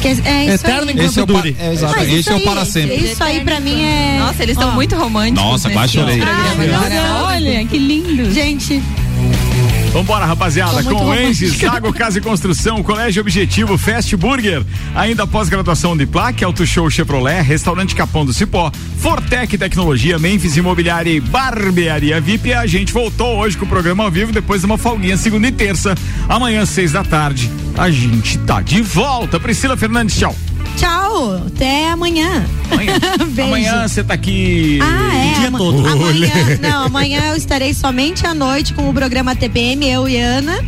[0.00, 0.20] Que é isso
[0.66, 0.92] Eterno aí.
[0.94, 1.56] enquanto Esse é o dure.
[1.58, 2.96] é, exato, Mas esse isso é o aí- para sempre.
[2.96, 4.18] Isso aí pra mim é.
[4.18, 5.42] Nossa, eles estão muito românticos.
[5.42, 6.18] Nossa, quase chorei.
[6.20, 6.30] Deus.
[7.24, 8.30] Olha, que lindo.
[8.32, 8.82] Gente,
[9.92, 11.14] Vambora, rapaziada, muito com.
[11.14, 14.64] Enzi, Zago Casa e Construção, Colégio Objetivo, Fast Burger,
[14.94, 21.10] ainda pós-graduação de Plaque, Auto Show Chevrolet, Restaurante Capão do Cipó, Fortec Tecnologia, Memphis Imobiliária
[21.10, 22.52] e Barbearia VIP.
[22.52, 25.52] A gente voltou hoje com o programa ao vivo, depois de uma folguinha segunda e
[25.52, 25.96] terça.
[26.28, 29.40] Amanhã, seis da tarde, a gente tá de volta.
[29.40, 30.36] Priscila Fernandes, tchau.
[30.76, 31.42] Tchau.
[31.46, 32.44] Até amanhã.
[33.42, 35.32] Amanhã, você tá aqui Ah, é.
[35.32, 35.86] o dia todo.
[35.86, 36.30] Amanhã,
[36.62, 40.58] não, amanhã eu estarei somente à noite com o programa TPM, eu e Ana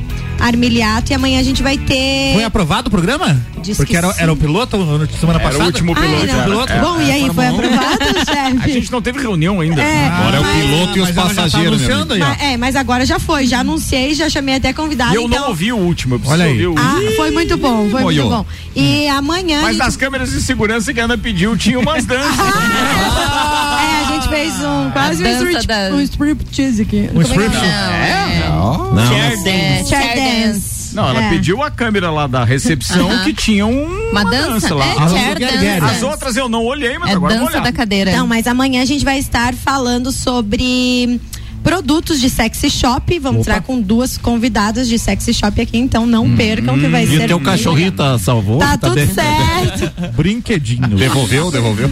[0.41, 2.33] Armiliato, e amanhã a gente vai ter.
[2.35, 3.37] Foi aprovado o programa?
[3.63, 4.21] Diz Porque que era, sim.
[4.23, 5.65] era o piloto no- semana Era o passada?
[5.67, 6.25] último Ah, piloto.
[6.27, 6.43] era.
[6.43, 6.73] piloto?
[6.73, 6.81] É.
[6.81, 8.73] Bom, e aí, foi aprovado, A chefe?
[8.73, 9.81] gente não teve reunião ainda.
[9.81, 11.83] É, Agora é o mas- piloto e os Mas tá passageiros.
[11.89, 12.13] amigo.
[12.15, 12.19] aí.
[12.19, 15.13] Mas- é, mas agora já foi, já anunciei, já chamei até convidado.
[15.13, 15.41] E eu então...
[15.43, 16.67] não ouvi o último, eu preciso Olha aí.
[16.67, 17.13] ouvir o Ah, último.
[17.17, 18.29] foi muito bom, foi Boiou.
[18.31, 18.47] muito bom.
[18.75, 19.61] E amanhã.
[19.61, 22.35] a Mas gente- nas câmeras de segurança que a Ana pediu, tinha umas danças.
[23.83, 24.02] É, a gente
[24.33, 27.11] fez um quase um dança strip, da- um striptease aqui.
[27.15, 28.49] Um Como é é?
[28.49, 29.07] Não, Não.
[29.07, 29.91] Chair dance.
[29.91, 30.95] Chair dance.
[30.95, 31.31] Não, ela É.
[31.31, 33.25] pediu a câmera lá da recepção Aham.
[33.25, 34.75] que tinha um, Uma dança?
[34.75, 34.85] lá.
[34.87, 35.85] É, As, chair dance.
[35.97, 37.71] as outras eu não olhei, mas É agora eu vou dança olhar.
[37.71, 38.13] da cadeira.
[38.17, 41.19] Não, mas amanhã a gente vai estar falando sobre
[41.63, 43.19] produtos de sexy shop.
[43.19, 43.51] Vamos Opa.
[43.51, 47.25] estar com duas convidadas de sexy shop aqui, então não percam que vai E ser.
[47.25, 48.13] o teu cachorrinho legal.
[48.13, 48.59] tá salvou?
[48.59, 49.07] Tá, tudo bem?
[49.07, 49.93] certo.
[50.17, 50.89] Brinquedinho.
[50.97, 51.89] Devolveu, devolveu.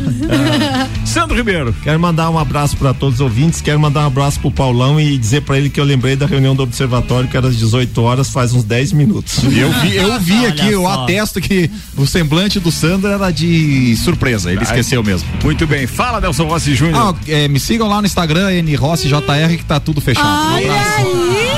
[1.04, 1.74] Sandro Ribeiro.
[1.82, 5.16] Quero mandar um abraço para todos os ouvintes, quero mandar um abraço pro Paulão e
[5.18, 8.30] dizer para ele que eu lembrei da reunião do observatório que era às 18 horas,
[8.30, 9.42] faz uns 10 minutos.
[9.44, 14.52] Eu vi, eu vi aqui, eu atesto que o semblante do Sandro era de surpresa.
[14.52, 15.28] Ele esqueceu mesmo.
[15.42, 15.86] Muito bem.
[15.86, 17.14] Fala, Nelson Rossi Júnior.
[17.14, 20.26] Ah, é, me sigam lá no Instagram, NRossiJR, que tá tudo fechado.
[20.26, 20.96] Um Olha abraço.
[20.98, 21.49] aí,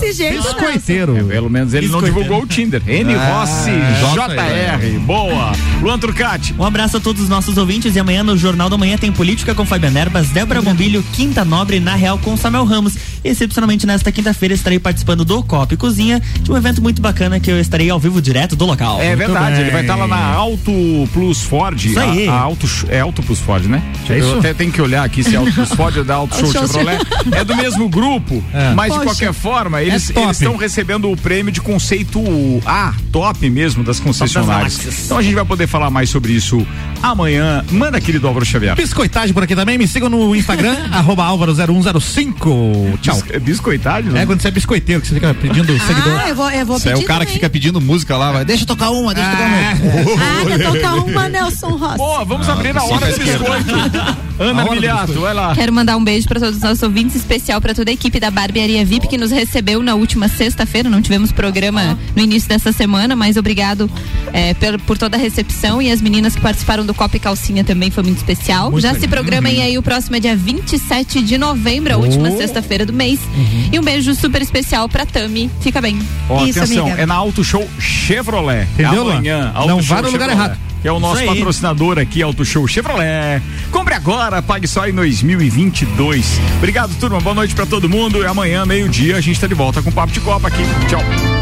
[0.00, 0.48] desse jeito, Nelson.
[0.54, 1.24] Biscoiteiro.
[1.26, 2.82] Pelo menos ele não divulgou o Tinder.
[2.86, 4.88] N Ah, Rossi JR.
[4.94, 4.98] JR.
[5.00, 5.52] Boa.
[5.80, 6.54] Luan Turcati.
[6.58, 9.54] Um abraço a todos os nossos ouvintes e amanhã no Jornal da Manhã tem Política
[9.54, 12.94] com Fabiana Erbas, Débora Bombilho, Quinta Nobre na Real com Samuel Ramos.
[13.24, 17.40] E excepcionalmente nesta quinta-feira estarei participando do Copa e Cozinha, de um evento muito bacana
[17.40, 19.00] que eu estarei ao vivo direto do local.
[19.00, 19.60] É verdade, bem.
[19.62, 20.72] ele vai estar lá na Auto
[21.12, 21.82] Plus Ford.
[21.84, 22.28] Isso aí.
[22.28, 23.82] A, a Auto, é Auto Plus Ford, né?
[24.08, 24.38] É Eu isso?
[24.38, 26.62] até tenho que olhar aqui se é Auto Plus Ford ou da Auto Show Show
[26.66, 26.98] Chevrolet.
[27.32, 28.72] É do mesmo grupo, É.
[28.74, 29.04] mas de Poxa.
[29.10, 32.20] qualquer forma, eles É estão recebendo o prêmio de conceito
[32.64, 35.04] A, top mesmo das concessionárias.
[35.04, 36.66] Então a gente vai poder falar mais sobre isso
[37.02, 37.64] amanhã.
[37.70, 38.74] Manda, querido Álvaro Xavier.
[38.76, 39.76] Biscoitagem por aqui também.
[39.78, 42.98] Me sigam no Instagram, arroba Álvaro0105.
[43.00, 43.22] Tchau.
[43.22, 44.10] Bis- Biscoitagem?
[44.12, 44.22] né?
[44.22, 46.20] É quando você é biscoiteiro, que você fica pedindo seguidor.
[46.20, 47.34] Ah, eu vou, eu vou Você é o cara que também.
[47.34, 48.44] fica pedindo música lá, vai.
[48.44, 50.22] Deixa eu tocar uma, deixa eu tocar uma.
[50.22, 51.96] Ah, quer tocar uma, Nelson Rossi.
[51.98, 53.38] Boa, vamos abrir na hora do tempo.
[53.44, 54.18] biscoito.
[54.38, 55.54] Ana Milhato, vai lá.
[55.54, 58.30] Quero mandar um beijo para todos os nossos ouvintes, especial para toda a equipe da
[58.30, 60.88] Barbearia VIP que nos recebeu na última sexta-feira.
[60.88, 63.90] Não tivemos programa no início dessa semana, mas obrigado
[64.32, 67.64] é, per- por toda a recepção e as meninas que participaram do Copa e Calcinha
[67.64, 68.70] também foi muito especial.
[68.70, 69.00] Muito Já legal.
[69.02, 72.36] se programem aí, o próximo é dia 27 de novembro, a última Oh.
[72.36, 73.18] sexta-feira do mês.
[73.34, 73.68] Uhum.
[73.72, 75.50] E um beijo super especial para Tami.
[75.60, 75.98] Fica bem.
[76.28, 77.02] Ó, Isso, atenção, amiga.
[77.02, 78.66] é na Auto Show Chevrolet.
[78.74, 79.10] Entendeu?
[79.10, 80.67] Amanhã, Auto Não Show vá no lugar Chevrolet, errado.
[80.80, 83.42] Que é o nosso patrocinador aqui, Auto Show Chevrolet.
[83.70, 86.40] Compre agora, pague só em 2022.
[86.56, 87.20] Obrigado, turma.
[87.20, 88.22] Boa noite pra todo mundo.
[88.22, 90.62] E amanhã, meio-dia, a gente tá de volta com o Papo de Copa aqui.
[90.88, 91.37] Tchau.